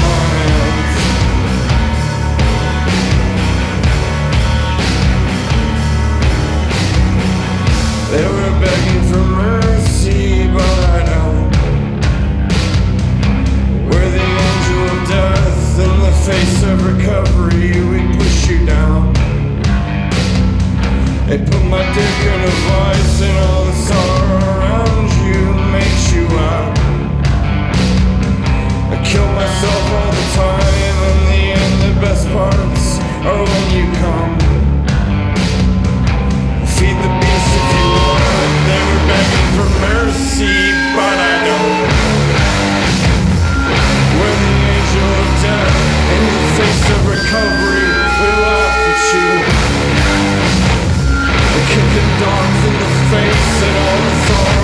my. 0.00 0.24
They 8.10 8.24
were 8.24 8.54
begging 8.60 9.02
for 9.10 9.24
mercy, 9.42 10.48
but 10.48 10.78
I 10.90 11.00
know 11.08 11.30
we're 13.86 14.10
the 14.10 14.26
angel 14.46 14.82
of 14.94 15.00
death 15.08 15.78
in 15.86 15.94
the 16.06 16.14
face 16.26 16.62
of 16.62 16.76
recovery. 16.86 17.70
We 17.90 17.98
push 18.16 18.48
you 18.48 18.66
down. 18.66 19.12
They 21.28 21.38
put 21.38 21.64
my 21.64 21.84
dick 21.94 22.16
in 22.32 22.40
a 22.40 22.54
and 23.20 23.38
all 23.38 23.64
the 23.64 23.72
sorrow 23.72 24.58
around 24.58 25.08
you 25.26 25.40
makes 25.72 26.12
you 26.12 26.26
out 26.38 26.73
kill 29.14 29.32
myself 29.32 29.84
all 29.94 30.10
the 30.10 30.26
time. 30.34 30.74
In 30.90 30.96
the 31.30 31.42
end 31.62 31.74
the 31.86 31.94
best 32.02 32.26
parts 32.34 32.98
are 33.22 33.44
when 33.46 33.66
you 33.70 33.86
come. 34.02 34.34
Feed 36.74 36.98
the 36.98 37.12
beast 37.22 37.50
if 37.58 37.66
you 37.78 37.86
want. 37.94 38.24
They 38.68 38.82
were 38.88 39.02
begging 39.10 39.50
for 39.56 39.68
mercy 39.86 40.58
But 40.98 41.16
I 41.30 41.34
don't. 41.46 41.90
When 44.18 44.36
the 44.46 44.56
angel 44.74 45.10
of 45.22 45.30
death 45.46 45.78
In 46.14 46.22
the 46.34 46.44
face 46.58 46.84
of 46.94 47.00
recovery 47.14 47.86
We 48.18 48.28
laugh 48.42 48.78
at 48.90 49.02
you. 49.14 49.30
We 51.54 51.60
kick 51.70 51.86
the 51.98 52.04
dogs 52.22 52.60
in 52.68 52.74
the 52.82 52.90
face 53.12 53.52
And 53.66 53.74
all 53.84 53.98
the 54.06 54.14
sorrow 54.26 54.63